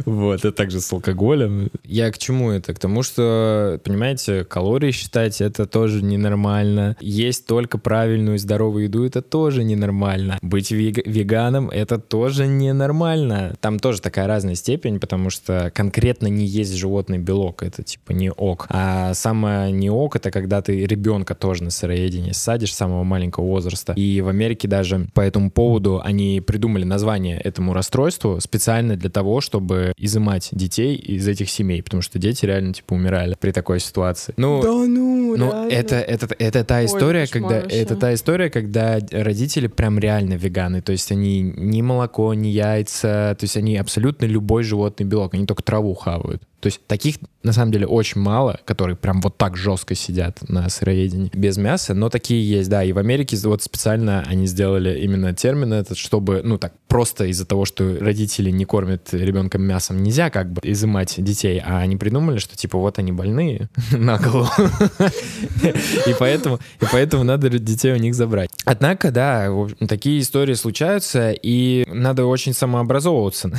Вот, 0.06 0.40
это 0.40 0.52
также 0.52 0.80
с 0.80 0.92
алкоголем. 0.94 1.70
Я 1.84 2.12
к 2.12 2.18
чему 2.18 2.52
это? 2.52 2.74
К 2.74 2.80
тому, 2.80 3.04
что, 3.04 3.80
понимаете, 3.84 4.44
калории 4.46 4.92
считать 4.92 5.42
это 5.42 5.66
тоже 5.66 6.04
ненормально. 6.04 6.96
Есть 7.00 7.46
только 7.48 7.78
правильную 7.78 8.38
здоровую 8.38 8.86
еду 8.86 9.04
это 9.04 9.22
тоже 9.22 9.64
ненормально. 9.64 10.38
Быть 10.42 10.72
веганом 10.72 11.70
это 11.70 11.98
тоже 11.98 12.48
ненормально. 12.48 13.56
Там 13.60 13.80
тоже 13.80 14.02
такая 14.02 14.28
разная 14.28 14.56
степень, 14.56 15.00
потому 15.00 15.30
что 15.30 15.72
конкретно 15.74 16.28
не 16.28 16.46
есть 16.46 16.74
животный 16.74 17.18
белок, 17.18 17.64
это 17.64 17.84
типа 17.84 18.12
не 18.12 18.32
ок. 18.32 18.68
А 18.70 19.14
самое 19.14 19.72
не 19.72 19.90
ок 19.90 20.16
это 20.16 20.32
когда 20.32 20.62
ты 20.62 20.86
ребенка 20.86 21.36
тоже 21.36 21.64
на 21.64 21.72
сыроедении 21.72 22.32
садишь 22.32 22.74
самого 22.74 23.04
маленького 23.04 23.46
возраста. 23.46 23.94
И 23.94 24.22
в 24.22 24.28
Америке 24.28 24.68
даже 24.68 25.08
по 25.14 25.22
этому 25.22 25.50
поводу 25.50 26.02
они 26.04 26.42
придумали 26.46 26.84
название 26.84 27.40
этому 27.40 27.74
расстройству 27.74 28.40
специально 28.40 28.96
для 28.96 29.10
того, 29.10 29.42
чтобы 29.42 29.94
изымать 29.98 30.50
детей 30.52 30.96
из 30.96 31.28
этих 31.28 31.50
семей, 31.50 31.82
потому 31.82 32.02
что 32.02 32.20
дети 32.20 32.46
реально 32.46 32.74
типа 32.74 32.94
умирали 32.94 33.36
при 33.40 33.52
такой 33.52 33.80
ситуации. 33.80 34.34
Ну, 34.38 34.62
да 34.62 34.70
ну, 34.70 35.38
ну 35.38 35.70
это, 35.70 35.96
это, 35.96 36.28
это 36.38 36.64
та 36.64 36.86
история, 36.86 37.22
Ой, 37.22 37.28
когда 37.28 37.62
вообще. 37.62 37.78
это 37.78 37.96
та 37.96 38.14
история, 38.14 38.50
когда 38.50 39.00
родители 39.12 39.68
прям 39.68 40.00
реально 40.00 40.34
веганы, 40.34 40.82
то 40.82 40.92
есть 40.92 41.12
они 41.12 41.42
ни 41.42 41.82
молоко, 41.82 42.34
ни 42.34 42.48
яйца, 42.48 43.36
то 43.40 43.44
есть 43.44 43.58
они 43.58 43.78
абсолютно 43.78 44.26
любой 44.26 44.64
животный 44.64 45.06
белок, 45.06 45.34
они 45.34 45.46
только 45.46 45.64
траву 45.64 45.94
хавают. 45.94 46.44
То 46.66 46.70
есть 46.70 46.82
таких 46.88 47.18
на 47.44 47.54
самом 47.54 47.72
деле 47.72 47.86
очень 47.86 48.20
мало, 48.20 48.60
которые 48.66 48.96
прям 48.96 49.22
вот 49.22 49.38
так 49.38 49.56
жестко 49.56 49.94
сидят 49.94 50.40
на 50.50 50.68
сыроедении 50.68 51.30
без 51.32 51.58
мяса, 51.58 51.94
но 51.94 52.10
такие 52.10 52.44
есть, 52.44 52.72
да. 52.72 52.84
И 52.84 52.92
в 52.92 52.98
Америке 52.98 53.38
вот 53.44 53.62
специально 53.62 54.24
они 54.26 54.48
сделали 54.48 55.00
именно 55.00 55.32
термин 55.32 55.74
этот, 55.74 55.96
чтобы, 55.96 56.42
ну 56.44 56.58
так, 56.58 56.74
просто 56.88 57.26
из-за 57.26 57.46
того, 57.46 57.66
что 57.66 58.00
родители 58.00 58.50
не 58.50 58.66
кормят 58.66 59.14
ребенка 59.14 59.60
мясом, 59.60 60.02
нельзя 60.02 60.32
как 60.32 60.52
бы 60.52 60.60
изымать 60.64 61.14
детей, 61.20 61.62
а 61.64 61.82
они 61.82 61.98
придумали, 61.98 62.40
что 62.40 62.58
типа 62.58 62.80
вот 62.80 62.98
они 62.98 63.12
больные 63.12 63.70
на 63.92 64.18
голову. 64.18 64.50
И 66.08 66.16
поэтому, 66.18 66.60
и 66.82 66.86
поэтому 66.92 67.24
надо 67.24 67.48
детей 67.60 67.94
у 67.94 67.98
них 67.98 68.16
забрать. 68.16 68.50
Однако, 68.66 69.12
да, 69.12 69.52
такие 69.88 70.20
истории 70.20 70.56
случаются, 70.56 71.32
и 71.32 71.86
надо 71.94 72.26
очень 72.26 72.56
самообразовываться. 72.56 73.52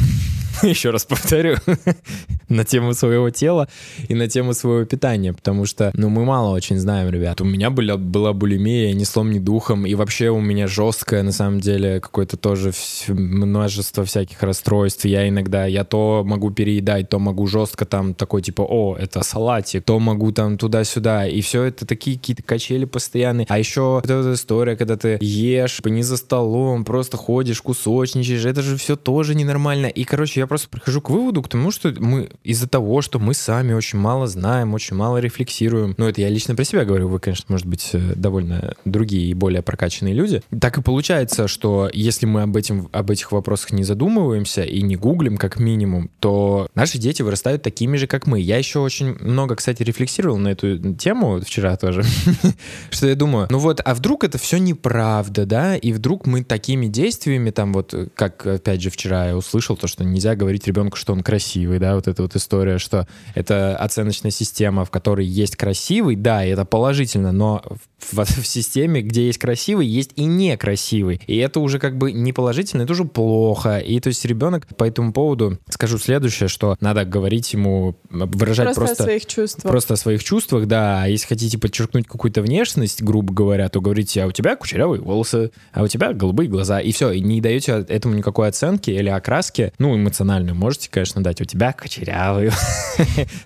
Еще 0.63 0.91
раз 0.91 1.05
повторю, 1.05 1.57
на 2.49 2.65
тему 2.65 2.95
своего 2.95 3.31
тела 3.31 3.69
и 4.09 4.15
на 4.15 4.29
тему 4.29 4.55
своего 4.55 4.85
питания, 4.85 5.33
потому 5.33 5.67
что, 5.67 5.91
ну, 5.95 6.09
мы 6.09 6.25
мало 6.25 6.55
очень 6.55 6.79
знаем, 6.79 7.11
ребят. 7.11 7.41
У 7.41 7.45
меня 7.45 7.71
была, 7.71 7.97
была 7.97 8.33
булимия, 8.33 8.93
ни 8.93 9.05
слом, 9.05 9.31
ни 9.31 9.39
духом, 9.39 9.87
и 9.87 9.95
вообще 9.95 10.31
у 10.31 10.41
меня 10.41 10.67
жесткое, 10.67 11.23
на 11.23 11.33
самом 11.33 11.61
деле, 11.61 12.01
какое-то 12.01 12.37
тоже 12.37 12.73
множество 13.09 14.05
всяких 14.05 14.43
расстройств. 14.43 15.05
Я 15.05 15.29
иногда, 15.29 15.67
я 15.67 15.85
то 15.85 16.23
могу 16.25 16.51
переедать, 16.51 17.09
то 17.09 17.19
могу 17.19 17.47
жестко 17.47 17.85
там 17.85 18.15
такой, 18.15 18.43
типа, 18.43 18.63
о, 18.63 18.97
это 18.97 19.23
салатик, 19.23 19.85
то 19.85 19.99
могу 19.99 20.33
там 20.33 20.59
туда-сюда, 20.59 21.27
и 21.27 21.41
все 21.41 21.65
это 21.65 21.87
такие 21.87 22.17
какие-то 22.17 22.43
качели 22.43 22.85
постоянные. 22.85 23.47
А 23.49 23.59
еще 23.59 23.97
вот 23.97 24.05
эта 24.05 24.33
история, 24.33 24.77
когда 24.77 24.97
ты 24.97 25.19
ешь, 25.21 25.81
не 25.85 26.03
за 26.03 26.17
столом, 26.17 26.85
просто 26.85 27.17
ходишь, 27.17 27.61
кусочничаешь, 27.61 28.45
это 28.45 28.63
же 28.63 28.77
все 28.77 28.97
тоже 28.97 29.35
ненормально. 29.35 29.87
И, 29.87 30.05
короче, 30.05 30.41
я 30.41 30.46
просто 30.47 30.69
прихожу 30.69 31.01
к 31.01 31.11
выводу, 31.11 31.43
к 31.43 31.49
тому, 31.49 31.71
что 31.71 31.93
мы 31.99 32.31
из-за 32.45 32.69
того, 32.69 33.03
что 33.03 33.19
мы 33.19 33.35
сами 33.35 33.73
очень 33.73 33.99
мало 33.99 34.27
знаем, 34.27 34.75
очень 34.75 34.97
мало 34.97 35.19
рефлексируем. 35.19 35.95
Ну, 35.99 36.09
это 36.09 36.21
я 36.21 36.29
лично 36.29 36.55
про 36.55 36.65
себя 36.65 36.85
говорю, 36.85 37.09
вы, 37.09 37.19
конечно, 37.19 37.47
может 37.49 37.67
быть, 37.67 37.91
э, 37.93 38.15
довольно 38.15 38.75
другие 38.85 39.29
и 39.29 39.35
более 39.35 39.63
прокачанные 39.63 40.15
люди. 40.15 40.43
Так 40.61 40.79
и 40.79 40.83
получается, 40.83 41.49
что 41.49 41.91
если 41.93 42.27
мы 42.27 42.43
об, 42.43 42.57
этим, 42.57 42.89
об 42.93 43.11
этих 43.11 43.33
вопросах 43.33 43.73
не 43.73 43.85
задумываемся 43.85 44.63
и 44.63 44.83
не 44.83 44.97
гуглим 44.97 45.37
как 45.37 45.59
минимум, 45.59 46.11
то 46.21 46.69
наши 46.75 46.99
дети 46.99 47.23
вырастают 47.23 47.63
такими 47.63 47.97
же, 47.97 48.07
как 48.07 48.27
мы. 48.27 48.41
Я 48.41 48.59
еще 48.59 48.79
очень 48.79 49.17
много, 49.21 49.57
кстати, 49.57 49.83
рефлексировал 49.83 50.39
на 50.39 50.49
эту 50.49 50.95
тему 50.95 51.41
вчера 51.41 51.77
тоже, 51.77 52.05
что 52.91 53.07
я 53.07 53.15
думаю, 53.15 53.49
ну 53.51 53.59
вот, 53.59 53.81
а 53.85 53.95
вдруг 53.95 54.25
это 54.25 54.39
все 54.39 54.59
неправда, 54.59 55.47
да, 55.47 55.77
и 55.77 55.93
вдруг 55.93 56.27
мы 56.27 56.45
такими 56.45 56.87
действиями, 56.87 57.51
там 57.51 57.73
вот, 57.73 57.95
как, 58.15 58.47
опять 58.47 58.83
же, 58.83 58.91
вчера 58.91 59.29
я 59.29 59.37
услышал 59.37 59.77
то, 59.77 59.87
что 59.87 60.05
нельзя 60.05 60.35
говорить 60.37 60.67
ребенку, 60.67 60.97
что 60.97 61.13
он 61.13 61.23
красивый, 61.23 61.79
да, 61.79 61.95
вот 61.95 62.09
эта 62.09 62.23
вот 62.23 62.37
история, 62.37 62.79
что 62.79 63.07
это 63.35 63.77
оценочная 63.77 64.31
система, 64.31 64.85
в 64.85 64.91
которой 64.91 65.27
есть 65.27 65.57
красивый, 65.57 66.17
да, 66.17 66.45
и 66.45 66.51
это 66.51 66.65
положительно, 66.65 67.33
но 67.33 67.63
в, 67.99 68.17
в, 68.17 68.25
в 68.43 68.47
системе, 68.47 69.03
где 69.03 69.27
есть 69.27 69.39
красивый, 69.39 69.87
есть 69.87 70.13
и 70.17 70.25
некрасивый. 70.25 71.21
И 71.27 71.37
это 71.37 71.61
уже 71.61 71.79
как 71.79 71.97
бы 71.97 72.13
не 72.13 72.33
положительно, 72.33 72.83
это 72.83 72.93
уже 72.93 73.05
плохо. 73.05 73.79
И 73.79 73.99
то 74.01 74.09
есть 74.09 74.25
ребенок 74.25 74.67
по 74.77 74.85
этому 74.85 75.13
поводу, 75.13 75.59
скажу 75.69 75.99
следующее, 75.99 76.49
что 76.49 76.77
надо 76.81 77.05
говорить 77.05 77.53
ему, 77.53 77.97
выражать 78.11 78.75
просто... 78.75 78.81
просто... 78.81 79.03
о 79.03 79.07
своих 79.07 79.27
чувствах. 79.27 79.71
Просто 79.71 79.95
о 79.95 79.97
своих 79.97 80.25
чувствах, 80.25 80.67
да. 80.67 81.03
А 81.03 81.09
если 81.09 81.27
хотите 81.27 81.59
подчеркнуть 81.59 82.07
какую-то 82.07 82.43
внешность, 82.43 83.03
грубо 83.03 83.33
говоря, 83.33 83.69
то 83.69 83.81
говорите, 83.81 84.23
а 84.23 84.27
у 84.27 84.33
тебя 84.33 84.57
кучерявые 84.57 85.01
волосы, 85.01 85.51
а 85.73 85.83
у 85.83 85.89
тебя 85.89 86.13
голубые 86.13 86.49
глаза. 86.49 86.81
И 86.81 86.93
все, 86.93 87.11
и 87.11 87.21
не 87.21 87.41
даете 87.41 87.85
этому 87.89 88.15
никакой 88.15 88.49
оценки 88.49 88.91
или 88.91 89.09
окраски, 89.09 89.73
ну, 89.79 89.97
эмоциональную 90.27 90.55
можете, 90.57 90.91
конечно, 90.91 91.23
дать. 91.23 91.41
У 91.41 91.45
тебя 91.45 91.73
кучерявые. 91.73 92.53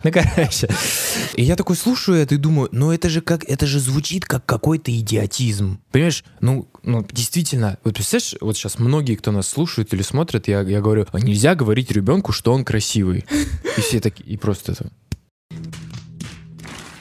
Ну, 0.02 0.10
короче. 0.12 0.68
И 1.34 1.42
я 1.42 1.56
такой 1.56 1.76
слушаю 1.76 2.18
это 2.18 2.34
и 2.34 2.38
думаю, 2.38 2.68
ну 2.72 2.92
это 2.92 3.08
же 3.08 3.20
как, 3.20 3.44
это 3.44 3.66
же 3.66 3.78
звучит 3.78 4.24
как 4.24 4.46
какой-то 4.46 4.90
идиотизм. 4.96 5.80
Понимаешь, 5.90 6.24
ну, 6.40 6.68
ну, 6.82 7.06
действительно, 7.10 7.78
вот 7.84 7.94
представляешь, 7.94 8.36
вот 8.40 8.56
сейчас 8.56 8.78
многие, 8.78 9.16
кто 9.16 9.32
нас 9.32 9.48
слушают 9.48 9.92
или 9.92 10.02
смотрят, 10.02 10.48
я, 10.48 10.60
я 10.62 10.80
говорю, 10.80 11.06
а 11.12 11.20
нельзя 11.20 11.54
говорить 11.54 11.90
ребенку, 11.90 12.32
что 12.32 12.52
он 12.52 12.64
красивый. 12.64 13.24
И 13.76 13.80
все 13.80 14.00
такие, 14.00 14.28
и 14.28 14.36
просто 14.36 14.72
это... 14.72 14.90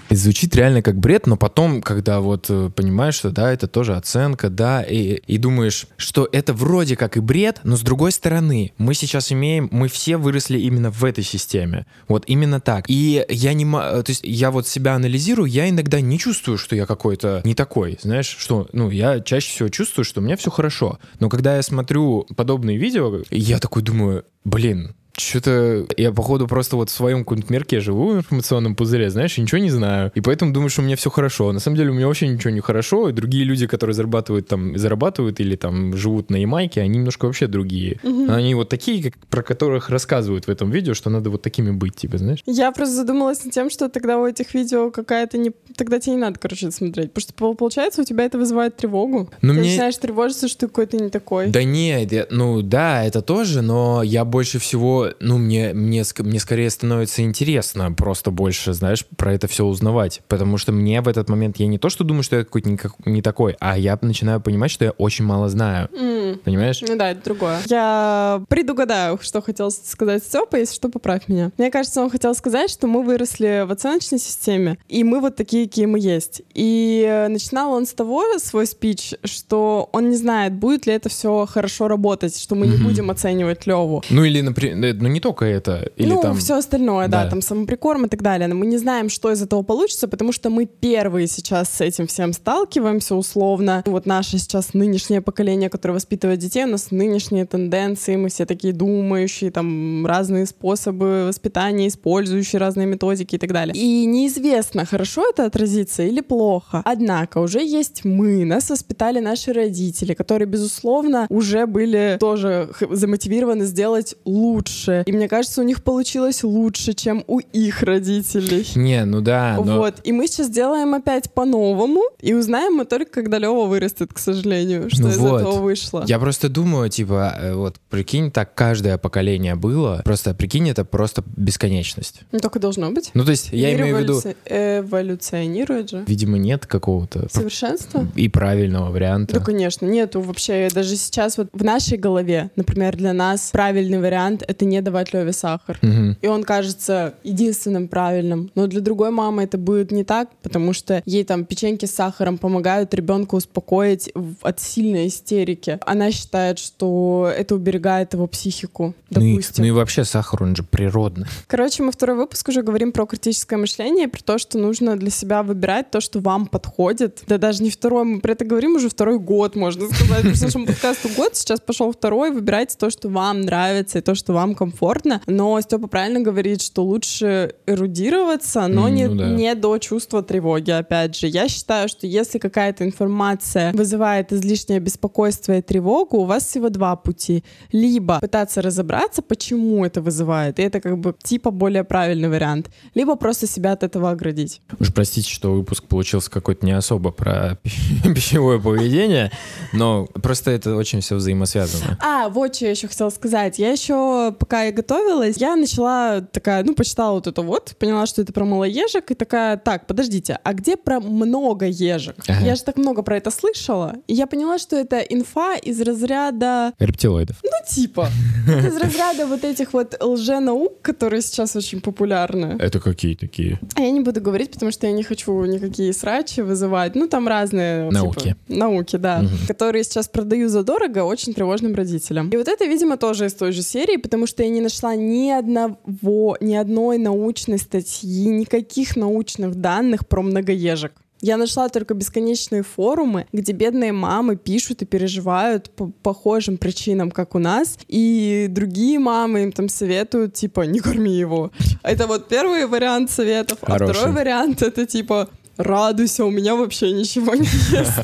Это 0.10 0.19
звучит 0.19 0.56
реально 0.56 0.82
как 0.82 1.00
бред, 1.00 1.28
но 1.28 1.38
потом, 1.38 1.84
когда 1.84 2.19
вот 2.19 2.48
э, 2.50 2.72
понимаешь, 2.76 3.13
что 3.13 3.30
да, 3.30 3.54
это 3.54 3.67
тоже 3.67 3.95
оценка, 3.95 4.50
да, 4.50 4.82
и, 4.82 5.22
и 5.28 5.38
думаешь, 5.38 5.86
что 5.98 6.28
это 6.32 6.52
вроде 6.54 6.95
как 6.95 7.15
и 7.15 7.19
бред, 7.19 7.60
но 7.63 7.78
с 7.78 7.82
другой 7.82 8.12
стороны, 8.12 8.74
мы 8.80 8.95
сейчас 8.95 9.32
имеем, 9.32 9.69
мы 9.72 9.88
все 9.88 10.17
выросли 10.17 10.58
именно 10.58 10.89
в 10.89 11.06
этой 11.06 11.24
системе. 11.24 11.86
Вот 12.08 12.24
именно 12.26 12.60
так. 12.60 12.86
И 12.88 13.24
я 13.30 13.54
не 13.54 13.69
то 13.69 14.04
есть 14.08 14.22
я 14.24 14.50
вот 14.50 14.67
себя 14.67 14.95
анализирую, 14.95 15.48
я 15.48 15.69
иногда 15.69 16.02
не 16.02 16.17
чувствую, 16.17 16.58
что 16.58 16.76
я 16.76 16.88
какой-то 16.88 17.41
не 17.43 17.54
такой, 17.54 18.00
знаешь, 18.02 18.36
что, 18.36 18.67
ну, 18.74 18.89
я 18.89 19.19
чаще 19.19 19.52
всего 19.52 19.69
чувствую, 19.69 20.06
что 20.06 20.22
у 20.22 20.24
меня 20.24 20.38
все 20.38 20.50
хорошо. 20.50 20.98
Но 21.19 21.30
когда 21.30 21.56
я 21.56 21.62
смотрю 21.62 22.26
подобные 22.36 22.78
видео, 22.78 23.22
я 23.30 23.60
такой 23.60 23.84
думаю, 23.84 24.26
блин, 24.43 24.95
что-то 25.19 25.86
я, 25.97 26.12
походу, 26.12 26.47
просто 26.47 26.75
вот 26.75 26.89
в 26.89 26.93
своем 26.93 27.19
каком-то 27.19 27.51
мирке 27.51 27.79
живу 27.79 28.12
в 28.12 28.17
информационном 28.17 28.75
пузыре, 28.75 29.10
знаешь, 29.10 29.38
и 29.38 29.41
ничего 29.41 29.60
не 29.60 29.69
знаю. 29.69 30.12
И 30.15 30.21
поэтому 30.21 30.53
думаю, 30.53 30.69
что 30.69 30.82
у 30.82 30.86
меня 30.86 30.95
все 30.95 31.10
хорошо. 31.10 31.51
На 31.51 31.60
самом 31.60 31.77
деле 31.77 31.91
у 31.91 31.93
меня 31.93 32.08
вообще 32.08 32.27
ничего 32.27 32.51
не 32.51 32.62
хорошо. 32.62 33.10
И 33.10 33.13
другие 33.13 33.43
люди, 33.43 33.67
которые 33.67 33.93
зарабатывают 33.93 34.47
там, 34.47 34.77
зарабатывают 34.77 35.39
или 35.39 35.55
там 35.55 35.95
живут 35.95 36.29
на 36.29 36.38
Ямайке, 36.38 36.82
они 36.82 36.97
немножко 36.97 37.25
вообще 37.25 37.47
другие. 37.47 37.99
Угу. 38.03 38.32
Они 38.32 38.55
вот 38.55 38.69
такие, 38.69 39.03
как, 39.03 39.17
про 39.27 39.43
которых 39.43 39.89
рассказывают 39.89 40.47
в 40.47 40.49
этом 40.49 40.71
видео, 40.71 40.93
что 40.93 41.10
надо 41.10 41.29
вот 41.29 41.41
такими 41.41 41.71
быть, 41.71 41.95
типа, 41.95 42.17
знаешь? 42.17 42.39
Я 42.45 42.71
просто 42.71 42.95
задумалась 42.95 43.43
над 43.43 43.53
тем, 43.53 43.69
что 43.69 43.89
тогда 43.89 44.17
у 44.17 44.25
этих 44.25 44.53
видео 44.53 44.91
какая-то 44.91 45.38
не... 45.38 45.51
Тогда 45.75 45.99
тебе 45.99 46.13
не 46.13 46.21
надо, 46.21 46.39
короче, 46.39 46.71
смотреть. 46.71 47.13
Потому 47.13 47.21
что, 47.21 47.55
получается, 47.55 48.01
у 48.01 48.05
тебя 48.05 48.25
это 48.25 48.38
вызывает 48.38 48.77
тревогу. 48.77 49.29
Но 49.41 49.53
ты 49.53 49.60
мне... 49.60 49.69
начинаешь 49.69 49.97
тревожиться, 49.97 50.47
что 50.47 50.62
ты 50.62 50.67
какой-то 50.67 50.97
не 50.97 51.10
такой. 51.10 51.47
Да 51.47 51.63
нет, 51.63 52.12
я... 52.12 52.27
ну 52.29 52.62
да, 52.62 53.03
это 53.03 53.21
тоже, 53.21 53.62
но 53.62 54.03
я 54.03 54.25
больше 54.25 54.60
всего 54.60 55.09
ну, 55.19 55.38
мне, 55.38 55.74
мне, 55.74 56.04
мне 56.19 56.39
скорее 56.39 56.69
становится 56.69 57.22
интересно 57.22 57.91
просто 57.91 58.32
больше, 58.32 58.74
знаешь, 58.74 59.06
про 59.17 59.34
это 59.34 59.48
все 59.48 59.65
узнавать. 59.65 60.22
Потому 60.28 60.58
что 60.58 60.72
мне 60.72 61.02
в 61.02 61.08
этот 61.08 61.30
момент, 61.30 61.58
я 61.58 61.67
не 61.67 61.78
то, 61.78 61.89
что 61.89 62.04
думаю, 62.04 62.24
что 62.24 62.38
я 62.38 62.43
какой-то 62.43 62.69
не, 62.69 62.80
не 63.06 63.22
такой, 63.22 63.56
а 63.60 63.78
я 63.78 63.98
начинаю 64.02 64.41
понимать, 64.41 64.72
что 64.72 64.86
я 64.86 64.91
очень 64.91 65.26
мало 65.26 65.50
знаю. 65.50 65.89
Mm. 65.91 66.38
Понимаешь? 66.38 66.82
Ну 66.88 66.98
да, 66.98 67.12
это 67.12 67.24
другое. 67.24 67.60
Я 67.67 68.43
предугадаю, 68.50 69.19
что 69.22 69.41
хотел 69.41 69.72
сказать 69.72 70.24
Степа, 70.24 70.58
если 70.58 70.76
что, 70.76 70.89
поправь 70.89 71.28
меня. 71.28 71.52
Мне 71.58 71.72
кажется, 71.72 72.02
он 72.02 72.10
хотел 72.10 72.34
сказать, 72.36 72.69
что 72.69 72.88
мы 72.88 73.04
выросли 73.04 73.65
в 73.67 73.72
оценочной 73.72 74.19
системе, 74.19 74.78
и 74.88 75.04
мы 75.04 75.19
вот 75.19 75.36
такие, 75.36 75.65
какие 75.67 75.86
мы 75.86 76.00
есть. 76.00 76.41
И 76.54 77.26
начинал 77.30 77.72
он 77.74 77.86
с 77.86 77.93
того, 77.93 78.24
свой 78.39 78.65
спич, 78.65 79.13
что 79.24 79.89
он 79.91 80.10
не 80.10 80.15
знает, 80.15 80.54
будет 80.54 80.86
ли 80.86 80.93
это 80.93 81.10
все 81.10 81.45
хорошо 81.45 81.88
работать, 81.88 82.39
что 82.39 82.56
мы 82.56 82.65
mm-hmm. 82.65 82.78
не 82.78 82.84
будем 82.84 83.12
оценивать 83.12 83.65
Леву. 83.67 84.04
Ну 84.10 84.24
или, 84.24 84.41
например, 84.41 84.95
ну 85.01 85.07
не 85.07 85.19
только 85.19 85.45
это. 85.45 85.91
Или 85.95 86.09
ну, 86.09 86.21
там... 86.21 86.38
все 86.38 86.57
остальное, 86.57 87.07
да. 87.07 87.23
да, 87.23 87.29
там 87.29 87.41
самоприкорм 87.41 88.05
и 88.05 88.09
так 88.09 88.21
далее. 88.21 88.47
Но 88.47 88.55
мы 88.55 88.65
не 88.65 88.77
знаем, 88.77 89.09
что 89.09 89.31
из 89.31 89.41
этого 89.41 89.63
получится, 89.63 90.07
потому 90.07 90.31
что 90.31 90.49
мы 90.49 90.65
первые 90.65 91.27
сейчас 91.27 91.69
с 91.69 91.81
этим 91.81 92.07
всем 92.07 92.33
сталкиваемся 92.33 93.15
условно. 93.15 93.83
Вот 93.85 94.05
наше 94.05 94.38
сейчас 94.38 94.73
нынешнее 94.73 95.21
поколение, 95.21 95.69
которое 95.69 95.93
воспитывает 95.93 96.39
детей, 96.39 96.65
у 96.65 96.67
нас 96.67 96.91
нынешние 96.91 97.45
тенденции, 97.45 98.15
мы 98.15 98.29
все 98.29 98.45
такие 98.45 98.73
думающие, 98.73 99.51
там 99.51 100.05
разные 100.05 100.45
способы 100.45 101.25
воспитания, 101.27 101.88
использующие 101.88 102.59
разные 102.59 102.88
методики 102.88 103.35
и 103.35 103.39
так 103.39 103.51
далее. 103.51 103.75
И 103.75 104.05
неизвестно, 104.05 104.85
хорошо 104.85 105.29
это 105.29 105.45
отразится 105.45 106.03
или 106.03 106.21
плохо. 106.21 106.81
Однако 106.85 107.39
уже 107.39 107.63
есть 107.63 108.05
мы, 108.05 108.45
нас 108.45 108.69
воспитали 108.69 109.19
наши 109.19 109.53
родители, 109.53 110.13
которые, 110.13 110.47
безусловно, 110.47 111.27
уже 111.29 111.65
были 111.65 112.17
тоже 112.19 112.69
замотивированы 112.89 113.65
сделать 113.65 114.15
лучше. 114.25 114.88
И 115.06 115.12
мне 115.12 115.28
кажется, 115.28 115.62
у 115.62 115.63
них 115.63 115.84
получилось 115.84 116.43
лучше, 116.43 116.93
чем 116.93 117.23
у 117.28 117.39
их 117.39 117.84
родителей. 117.84 118.67
Не, 118.75 119.06
ну 119.06 119.21
да. 119.21 119.56
Но... 119.63 119.78
Вот. 119.78 119.95
И 120.04 120.12
мы 120.12 120.28
сейчас 120.28 120.49
делаем 120.49 120.93
опять 120.93 121.32
по-новому, 121.32 122.02
и 122.21 122.34
узнаем 122.34 122.73
мы 122.73 122.86
только, 122.86 123.12
когда 123.12 123.38
Лева 123.38 123.65
вырастет, 123.65 124.13
к 124.13 124.19
сожалению, 124.19 124.89
что 124.89 125.04
ну 125.04 125.10
из 125.10 125.17
вот. 125.17 125.41
этого 125.41 125.60
вышло. 125.60 126.04
Я 126.08 126.19
просто 126.19 126.49
думаю, 126.49 126.89
типа, 126.89 127.36
э, 127.39 127.54
вот 127.54 127.78
прикинь, 127.89 128.32
так 128.32 128.54
каждое 128.54 128.97
поколение 128.97 129.56
было. 129.56 130.02
Просто 130.04 130.34
прикинь, 130.34 130.69
это 130.69 130.86
просто 130.86 131.23
бесконечность. 131.36 132.21
Ну, 132.32 132.39
только 132.39 132.60
должно 132.60 132.91
быть. 132.91 133.12
Ну, 133.13 133.23
то 133.23 133.32
есть, 133.32 133.49
я 133.52 133.71
Мир 133.71 133.82
имею 133.82 133.97
в 133.97 133.99
виду... 134.02 134.21
Эволюционирует 134.45 135.89
же. 135.89 136.04
Видимо, 136.08 136.38
нет 136.38 136.65
какого-то... 136.65 137.28
Совершенства? 137.32 138.08
И 138.15 138.30
правильного 138.30 138.91
варианта. 138.91 139.36
Да, 139.39 139.45
конечно. 139.45 139.86
Нету 139.86 140.21
вообще. 140.21 140.69
Даже 140.73 140.95
сейчас 140.95 141.38
вот 141.38 141.49
в 141.54 141.63
нашей 141.63 141.97
голове, 141.97 142.52
например, 142.56 142.95
для 142.95 143.13
нас 143.13 143.49
правильный 143.52 143.99
вариант— 143.99 144.43
это 144.47 144.65
не 144.69 144.82
давать 144.82 145.13
Леве 145.13 145.34
сахар. 145.34 145.79
Угу. 145.82 146.17
И 146.21 146.27
он 146.27 146.43
кажется 146.43 147.15
единственным 147.23 147.88
правильным. 147.88 148.51
Но 148.55 148.67
для 148.67 148.82
другой 148.82 149.12
мамы 149.12 149.43
это 149.43 149.58
будет 149.58 149.91
не 149.91 150.03
так, 150.03 150.29
потому 150.43 150.73
что 150.73 151.01
ей 151.05 151.23
там 151.23 151.45
печеньки 151.45 151.86
с 151.86 151.91
сахаром 151.91 152.38
помогают 152.38 152.93
ребенка 152.93 153.36
успокоить 153.36 154.12
от 154.41 154.60
сильной 154.60 155.08
истерики. 155.08 155.79
Она 155.86 156.12
считает, 156.12 156.60
что 156.60 157.32
это 157.36 157.55
уберегает 157.55 158.13
его 158.13 158.27
психику, 158.27 158.93
допустим. 159.10 159.55
Ну 159.58 159.63
и, 159.63 159.67
ну 159.69 159.75
и 159.75 159.77
вообще 159.77 160.03
сахар, 160.03 160.43
он 160.43 160.55
же 160.55 160.63
природный. 160.63 161.25
Короче, 161.47 161.84
мы 161.84 161.91
второй 161.91 162.17
выпуск 162.17 162.47
уже 162.49 162.62
говорим 162.62 162.91
про 162.91 163.05
критическое 163.05 163.58
мышление, 163.58 164.08
про 164.08 164.21
то, 164.21 164.38
что 164.38 164.58
нужно 164.58 164.95
для 164.95 165.10
себя 165.10 165.43
выбирать 165.43 165.89
то, 165.91 166.01
что 166.01 166.19
вам 166.19 166.45
подходит. 166.47 167.23
Да 167.27 167.38
даже 167.38 167.63
не 167.63 167.69
второй, 167.69 168.03
мы 168.03 168.19
про 168.19 168.34
это 168.34 168.45
говорим 168.45 168.75
уже 168.75 168.89
второй 168.89 169.19
год, 169.19 169.55
можно 169.55 169.88
сказать. 169.88 170.23
Потому 170.23 170.49
нашему 170.49 170.65
подкасту 170.65 171.10
год, 171.15 171.36
сейчас 171.36 171.60
пошел 171.60 171.91
второй, 171.91 172.32
выбирайте 172.32 172.75
то, 172.77 172.89
что 172.89 173.08
вам 173.10 173.41
нравится 173.41 173.99
и 173.99 174.01
то, 174.01 174.15
что 174.15 174.34
вам 174.34 174.55
комфортно. 174.60 175.22
Но 175.26 175.62
Степа 175.62 175.88
правильно 175.88 176.19
говорит, 176.19 176.62
что 176.62 176.84
лучше 176.84 177.54
эрудироваться, 177.65 178.67
но 178.67 178.89
mm, 178.89 178.91
не, 178.91 179.08
ну, 179.08 179.15
да. 179.15 179.30
не 179.30 179.56
до 179.56 179.78
чувства 179.78 180.22
тревоги, 180.22 180.72
опять 180.72 181.15
же. 181.15 181.28
Я 181.28 181.48
считаю, 181.48 181.88
что 181.88 182.06
если 182.08 182.39
какая-то 182.39 182.84
информация 182.84 183.72
вызывает 183.72 184.34
излишнее 184.34 184.82
беспокойство 184.82 185.54
и 185.54 185.62
тревогу, 185.62 186.17
у 186.17 186.26
вас 186.26 186.45
всего 186.45 186.69
два 186.69 186.98
пути. 186.98 187.45
Либо 187.72 188.19
пытаться 188.19 188.62
разобраться, 188.62 189.22
почему 189.22 189.86
это 189.86 190.02
вызывает, 190.02 190.60
и 190.60 190.62
это 190.62 190.82
как 190.82 190.98
бы 190.98 191.15
типа 191.24 191.52
более 191.52 191.86
правильный 191.86 192.28
вариант, 192.28 192.69
либо 192.95 193.15
просто 193.15 193.48
себя 193.48 193.72
от 193.72 193.84
этого 193.84 194.12
оградить. 194.12 194.62
Уж 194.78 194.93
простите, 194.93 195.30
что 195.30 195.54
выпуск 195.54 195.86
получился 195.86 196.30
какой-то 196.30 196.65
не 196.65 196.74
особо 196.74 197.12
про 197.12 197.58
пищевое 198.04 198.60
поведение, 198.60 199.32
но 199.72 200.06
просто 200.06 200.52
это 200.52 200.76
очень 200.76 201.00
все 201.00 201.15
взаимосвязано. 201.15 201.98
А, 202.02 202.28
вот 202.28 202.56
что 202.56 202.65
я 202.65 202.72
еще 202.72 202.89
хотела 202.89 203.10
сказать. 203.10 203.58
Я 203.60 203.72
еще, 203.72 204.36
пока 204.49 204.63
я 204.63 204.71
готовилась, 204.71 205.38
я 205.38 205.55
начала 205.55 206.21
такая, 206.21 206.63
ну, 206.63 206.73
почитала 206.73 207.13
вот 207.13 207.27
это 207.27 207.43
вот, 207.43 207.75
поняла, 207.77 208.07
что 208.07 208.23
это 208.23 208.33
про 208.33 208.45
малоежек, 208.45 209.12
и 209.12 209.13
такая, 209.13 209.57
так, 209.57 209.85
подождите, 209.85 210.39
а 210.43 210.53
где 210.53 210.75
про 210.75 210.99
много 210.99 211.67
ежек? 211.67 212.15
Ага. 212.27 212.43
Я 212.43 212.55
же 212.55 212.63
так 212.63 212.77
много 212.77 213.03
про 213.03 213.17
это 213.17 213.29
слышала, 213.29 213.97
и 214.07 214.15
я 214.15 214.25
поняла, 214.25 214.57
что 214.57 214.75
это 214.75 214.97
инфа 215.01 215.55
из 215.55 215.79
разряда... 215.81 216.73
Рептилоидов. 216.79 217.38
Ну, 217.43 217.51
типа. 217.69 218.09
Из 218.47 218.75
разряда 218.75 219.27
вот 219.27 219.43
этих 219.43 219.73
вот 219.73 219.95
лженаук, 220.01 220.81
которые 220.81 221.21
сейчас 221.21 221.55
очень 221.55 221.79
популярны. 221.79 222.57
Это 222.59 222.79
какие 222.79 223.13
такие? 223.13 223.59
А 223.75 223.81
я 223.81 223.91
не 223.91 223.99
буду 223.99 224.19
говорить, 224.19 224.51
потому 224.51 224.71
что 224.71 224.88
я 224.88 224.93
не 224.93 225.03
хочу 225.03 225.45
никакие 225.45 225.93
срачи 225.93 226.41
вызывать. 226.41 226.95
Ну, 226.95 227.07
там 227.07 227.27
разные... 227.27 227.91
Науки. 227.91 228.29
Типа, 228.29 228.38
науки, 228.47 228.95
да. 228.95 229.19
Угу. 229.19 229.47
Которые 229.47 229.83
сейчас 229.83 230.07
продаю 230.07 230.49
задорого 230.49 231.03
очень 231.03 231.35
тревожным 231.35 231.75
родителям. 231.75 232.29
И 232.29 232.38
вот 232.38 232.47
это, 232.47 232.65
видимо, 232.65 232.97
тоже 232.97 233.27
из 233.27 233.33
той 233.33 233.51
же 233.51 233.62
серии, 233.62 233.97
потому 233.97 234.25
что 234.25 234.38
я 234.43 234.49
не 234.49 234.62
нашла 234.62 234.95
ни 234.95 235.30
одного, 235.30 236.38
ни 236.39 236.56
одной 236.56 236.97
научной 236.97 237.58
статьи, 237.58 238.25
никаких 238.28 238.95
научных 238.95 239.56
данных 239.56 240.08
про 240.08 240.21
многоежек. 240.21 240.93
Я 241.21 241.36
нашла 241.38 241.67
только 241.67 241.93
бесконечные 241.93 242.63
форумы, 242.63 243.25
где 243.34 243.52
бедные 243.52 243.91
мамы 243.91 244.38
пишут 244.38 244.82
и 244.82 244.86
переживают 244.86 245.69
по 245.71 245.91
похожим 246.02 246.58
причинам, 246.58 247.12
как 247.12 247.36
у 247.36 247.39
нас, 247.39 247.78
и 247.89 248.47
другие 248.49 248.99
мамы 248.99 249.43
им 249.43 249.52
там 249.52 249.67
советуют, 249.67 250.34
типа, 250.34 250.62
не 250.62 250.80
корми 250.80 251.12
его. 251.12 251.52
Это 251.84 252.08
вот 252.08 252.30
первый 252.30 252.65
вариант 252.67 253.12
советов, 253.12 253.58
Хороший. 253.62 253.91
а 253.91 253.93
второй 253.93 254.15
вариант 254.15 254.62
это 254.62 254.86
типа 254.86 255.30
радуйся, 255.60 256.26
у 256.26 256.32
меня 256.32 256.56
вообще 256.56 256.91
ничего 256.91 257.36
не 257.36 257.43
ест. 257.72 258.00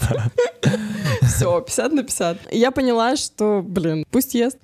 Все, 1.23 1.59
50 1.59 1.93
на 1.93 2.03
50. 2.03 2.53
И 2.53 2.59
я 2.59 2.71
поняла, 2.71 3.15
что, 3.15 3.63
блин, 3.65 4.05
пусть 4.11 4.35
ест. 4.35 4.57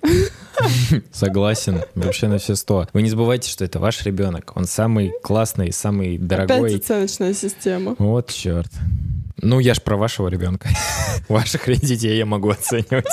Согласен, 1.11 1.81
вообще 1.95 2.27
на 2.27 2.37
все 2.37 2.55
сто. 2.55 2.87
Вы 2.93 3.01
не 3.01 3.09
забывайте, 3.09 3.49
что 3.49 3.65
это 3.65 3.79
ваш 3.79 4.03
ребенок. 4.03 4.51
Он 4.55 4.65
самый 4.65 5.13
классный, 5.23 5.71
самый 5.71 6.17
дорогой. 6.17 6.69
Опять 6.69 6.81
оценочная 6.81 7.33
система. 7.33 7.95
Вот 7.97 8.29
черт. 8.29 8.69
Ну, 9.43 9.59
я 9.59 9.73
ж 9.73 9.81
про 9.81 9.97
вашего 9.97 10.27
ребенка. 10.27 10.69
Ваших 11.27 11.65
детей 11.81 12.15
я 12.15 12.27
могу 12.27 12.49
оценивать. 12.49 13.07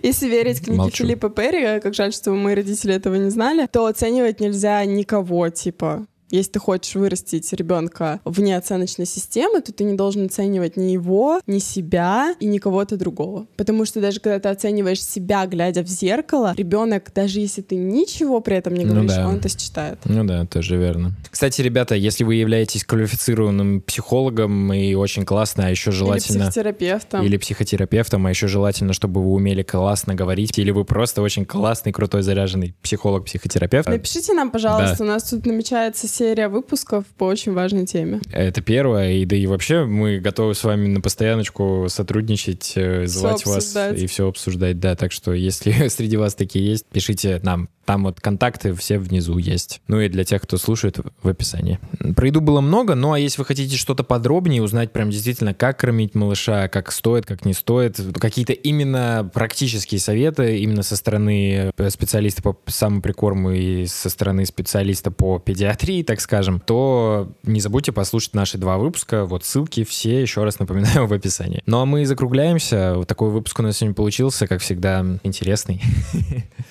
Если 0.00 0.28
верить 0.28 0.60
книге 0.60 0.78
Молчу. 0.78 1.02
Филиппа 1.02 1.28
Перри, 1.28 1.80
как 1.80 1.94
жаль, 1.94 2.12
что 2.12 2.30
мои 2.30 2.54
родители 2.54 2.94
этого 2.94 3.16
не 3.16 3.30
знали, 3.30 3.66
то 3.66 3.86
оценивать 3.86 4.38
нельзя 4.38 4.84
никого, 4.84 5.48
типа, 5.48 6.06
если 6.30 6.52
ты 6.52 6.58
хочешь 6.58 6.94
вырастить 6.94 7.52
ребенка 7.52 8.20
вне 8.24 8.56
оценочной 8.56 9.06
системы, 9.06 9.60
то 9.60 9.72
ты 9.72 9.84
не 9.84 9.94
должен 9.94 10.26
оценивать 10.26 10.76
ни 10.76 10.92
его, 10.92 11.40
ни 11.46 11.58
себя 11.58 12.34
и 12.40 12.46
ни 12.46 12.58
кого-то 12.58 12.96
другого. 12.96 13.46
Потому 13.56 13.84
что 13.84 14.00
даже 14.00 14.20
когда 14.20 14.38
ты 14.38 14.48
оцениваешь 14.48 15.04
себя, 15.04 15.46
глядя 15.46 15.82
в 15.82 15.88
зеркало, 15.88 16.54
ребенок, 16.56 17.10
даже 17.14 17.40
если 17.40 17.62
ты 17.62 17.76
ничего 17.76 18.40
при 18.40 18.56
этом 18.56 18.74
не 18.74 18.84
Ну 18.84 18.92
говоришь, 18.92 19.12
да. 19.12 19.28
он 19.28 19.36
это 19.36 19.48
считает. 19.48 19.98
Ну 20.04 20.24
да, 20.24 20.46
тоже 20.46 20.76
верно. 20.76 21.12
Кстати, 21.30 21.62
ребята, 21.62 21.94
если 21.94 22.24
вы 22.24 22.36
являетесь 22.36 22.84
квалифицированным 22.84 23.80
психологом 23.82 24.72
и 24.72 24.94
очень 24.94 25.24
классно, 25.24 25.66
а 25.66 25.70
еще 25.70 25.90
желательно... 25.90 26.38
Или 26.38 26.50
психотерапевтом. 26.50 27.24
Или 27.24 27.36
психотерапевтом, 27.36 28.26
а 28.26 28.30
еще 28.30 28.48
желательно, 28.48 28.92
чтобы 28.92 29.22
вы 29.22 29.30
умели 29.30 29.62
классно 29.62 30.14
говорить, 30.14 30.58
или 30.58 30.70
вы 30.70 30.84
просто 30.84 31.22
очень 31.22 31.44
классный, 31.44 31.92
крутой, 31.92 32.22
заряженный 32.22 32.74
психолог-психотерапевт. 32.82 33.88
Напишите 33.88 34.32
нам, 34.32 34.50
пожалуйста, 34.50 35.04
у 35.04 35.06
нас 35.06 35.24
тут 35.24 35.46
намечается 35.46 36.08
серия 36.18 36.48
выпусков 36.48 37.04
по 37.16 37.24
очень 37.24 37.52
важной 37.52 37.86
теме. 37.86 38.20
Это 38.32 38.60
первое, 38.60 39.12
и 39.12 39.24
да 39.24 39.36
и 39.36 39.46
вообще 39.46 39.84
мы 39.84 40.18
готовы 40.18 40.54
с 40.54 40.64
вами 40.64 40.88
на 40.88 41.00
постояночку 41.00 41.86
сотрудничать, 41.88 42.72
э, 42.74 43.06
звать 43.06 43.46
вас 43.46 43.76
и 43.96 44.06
все 44.06 44.28
обсуждать, 44.28 44.80
да, 44.80 44.96
так 44.96 45.12
что 45.12 45.32
если 45.32 45.88
среди 45.88 46.16
вас 46.16 46.34
такие 46.34 46.66
есть, 46.66 46.86
пишите 46.86 47.40
нам. 47.42 47.68
Там 47.84 48.04
вот 48.04 48.20
контакты 48.20 48.74
все 48.74 48.98
внизу 48.98 49.38
есть. 49.38 49.80
Ну 49.88 49.98
и 50.00 50.10
для 50.10 50.22
тех, 50.22 50.42
кто 50.42 50.58
слушает, 50.58 50.98
в 51.22 51.28
описании. 51.28 51.78
Про 52.14 52.26
еду 52.26 52.42
было 52.42 52.60
много, 52.60 52.94
ну 52.94 53.12
а 53.12 53.18
если 53.18 53.40
вы 53.40 53.46
хотите 53.46 53.78
что-то 53.78 54.04
подробнее, 54.04 54.62
узнать 54.62 54.92
прям 54.92 55.08
действительно, 55.08 55.54
как 55.54 55.78
кормить 55.78 56.14
малыша, 56.14 56.68
как 56.68 56.92
стоит, 56.92 57.24
как 57.24 57.46
не 57.46 57.54
стоит, 57.54 57.98
какие-то 58.20 58.52
именно 58.52 59.30
практические 59.32 60.00
советы 60.00 60.58
именно 60.58 60.82
со 60.82 60.96
стороны 60.96 61.72
э, 61.74 61.90
специалиста 61.90 62.42
по 62.42 62.58
самоприкорму 62.66 63.52
и 63.52 63.86
со 63.86 64.10
стороны 64.10 64.44
специалиста 64.44 65.10
по 65.10 65.38
педиатрии, 65.38 66.02
так 66.08 66.22
скажем, 66.22 66.58
то 66.58 67.28
не 67.42 67.60
забудьте 67.60 67.92
послушать 67.92 68.32
наши 68.32 68.56
два 68.56 68.78
выпуска. 68.78 69.26
Вот 69.26 69.44
ссылки 69.44 69.84
все, 69.84 70.22
еще 70.22 70.42
раз 70.42 70.58
напоминаю, 70.58 71.06
в 71.06 71.12
описании. 71.12 71.62
Ну 71.66 71.80
а 71.80 71.84
мы 71.84 72.06
закругляемся. 72.06 72.94
Вот 72.96 73.06
такой 73.06 73.28
выпуск 73.28 73.58
у 73.58 73.62
нас 73.62 73.76
сегодня 73.76 73.94
получился, 73.94 74.46
как 74.46 74.62
всегда, 74.62 75.04
интересный. 75.22 75.82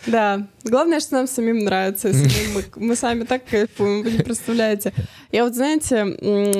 Да, 0.06 0.48
главное, 0.64 1.02
что 1.02 1.16
нам 1.16 1.28
самим 1.28 1.66
нравится. 1.66 2.14
Мы, 2.78 2.96
сами 2.96 3.26
так 3.26 3.44
кайфуем, 3.46 4.04
вы 4.04 4.12
не 4.12 4.20
представляете. 4.20 4.94
Я 5.34 5.44
вот, 5.44 5.54
знаете, 5.54 6.06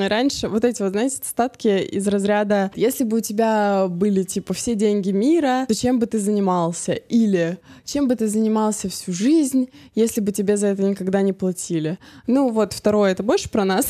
раньше 0.06 0.48
вот 0.48 0.64
эти 0.64 0.82
вот, 0.82 0.92
знаете, 0.92 1.16
статки 1.22 1.82
из 1.82 2.06
разряда 2.08 2.70
«Если 2.74 3.04
бы 3.04 3.18
у 3.18 3.20
тебя 3.20 3.86
были, 3.88 4.22
типа, 4.22 4.52
все 4.52 4.74
деньги 4.74 5.12
мира, 5.12 5.64
то 5.66 5.74
чем 5.74 5.98
бы 5.98 6.04
ты 6.04 6.18
занимался?» 6.18 6.92
Или 6.92 7.58
«Чем 7.86 8.06
бы 8.06 8.16
ты 8.16 8.28
занимался 8.28 8.90
всю 8.90 9.12
жизнь, 9.12 9.70
если 9.94 10.20
бы 10.20 10.30
тебе 10.30 10.58
за 10.58 10.66
это 10.66 10.82
никогда 10.82 11.22
не 11.22 11.32
платили?» 11.32 11.98
Ну 12.26 12.50
вот, 12.50 12.67
второе, 12.74 13.12
это 13.12 13.22
больше 13.22 13.48
про 13.48 13.64
нас. 13.64 13.86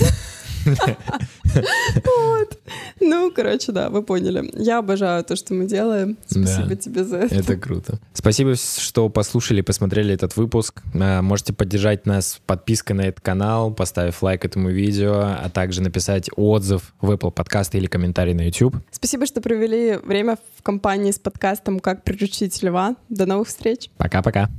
Вот. 0.64 2.58
Ну, 3.00 3.30
короче, 3.34 3.72
да, 3.72 3.88
вы 3.88 4.02
поняли. 4.02 4.50
Я 4.54 4.78
обожаю 4.78 5.24
то, 5.24 5.36
что 5.36 5.54
мы 5.54 5.66
делаем. 5.66 6.18
Спасибо 6.26 6.68
Да. 6.68 6.76
тебе 6.76 7.04
за 7.04 7.16
это. 7.18 7.34
Это 7.34 7.56
круто. 7.56 7.98
Спасибо, 8.12 8.54
что 8.56 9.08
послушали, 9.08 9.60
посмотрели 9.62 10.12
этот 10.14 10.36
выпуск. 10.36 10.82
А, 10.94 11.22
Можете 11.22 11.52
поддержать 11.52 12.06
нас 12.06 12.40
подпиской 12.46 12.96
на 12.96 13.02
этот 13.02 13.20
канал, 13.20 13.72
поставив 13.72 14.22
лайк 14.22 14.44
этому 14.44 14.68
видео, 14.70 15.14
а 15.20 15.48
также 15.48 15.80
написать 15.80 16.28
отзыв 16.36 16.92
в 17.00 17.10
Apple 17.10 17.30
подкасты 17.30 17.78
или 17.78 17.86
комментарий 17.86 18.34
на 18.34 18.42
YouTube. 18.42 18.76
Спасибо, 18.90 19.26
что 19.26 19.40
провели 19.40 19.96
время 20.04 20.36
в 20.58 20.62
компании 20.62 21.12
с 21.12 21.18
подкастом 21.18 21.80
«Как 21.80 22.04
приручить 22.04 22.62
льва». 22.62 22.96
До 23.08 23.26
новых 23.26 23.48
встреч. 23.48 23.90
Пока-пока. 23.96 24.50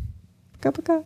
Пока-пока. 0.53 1.03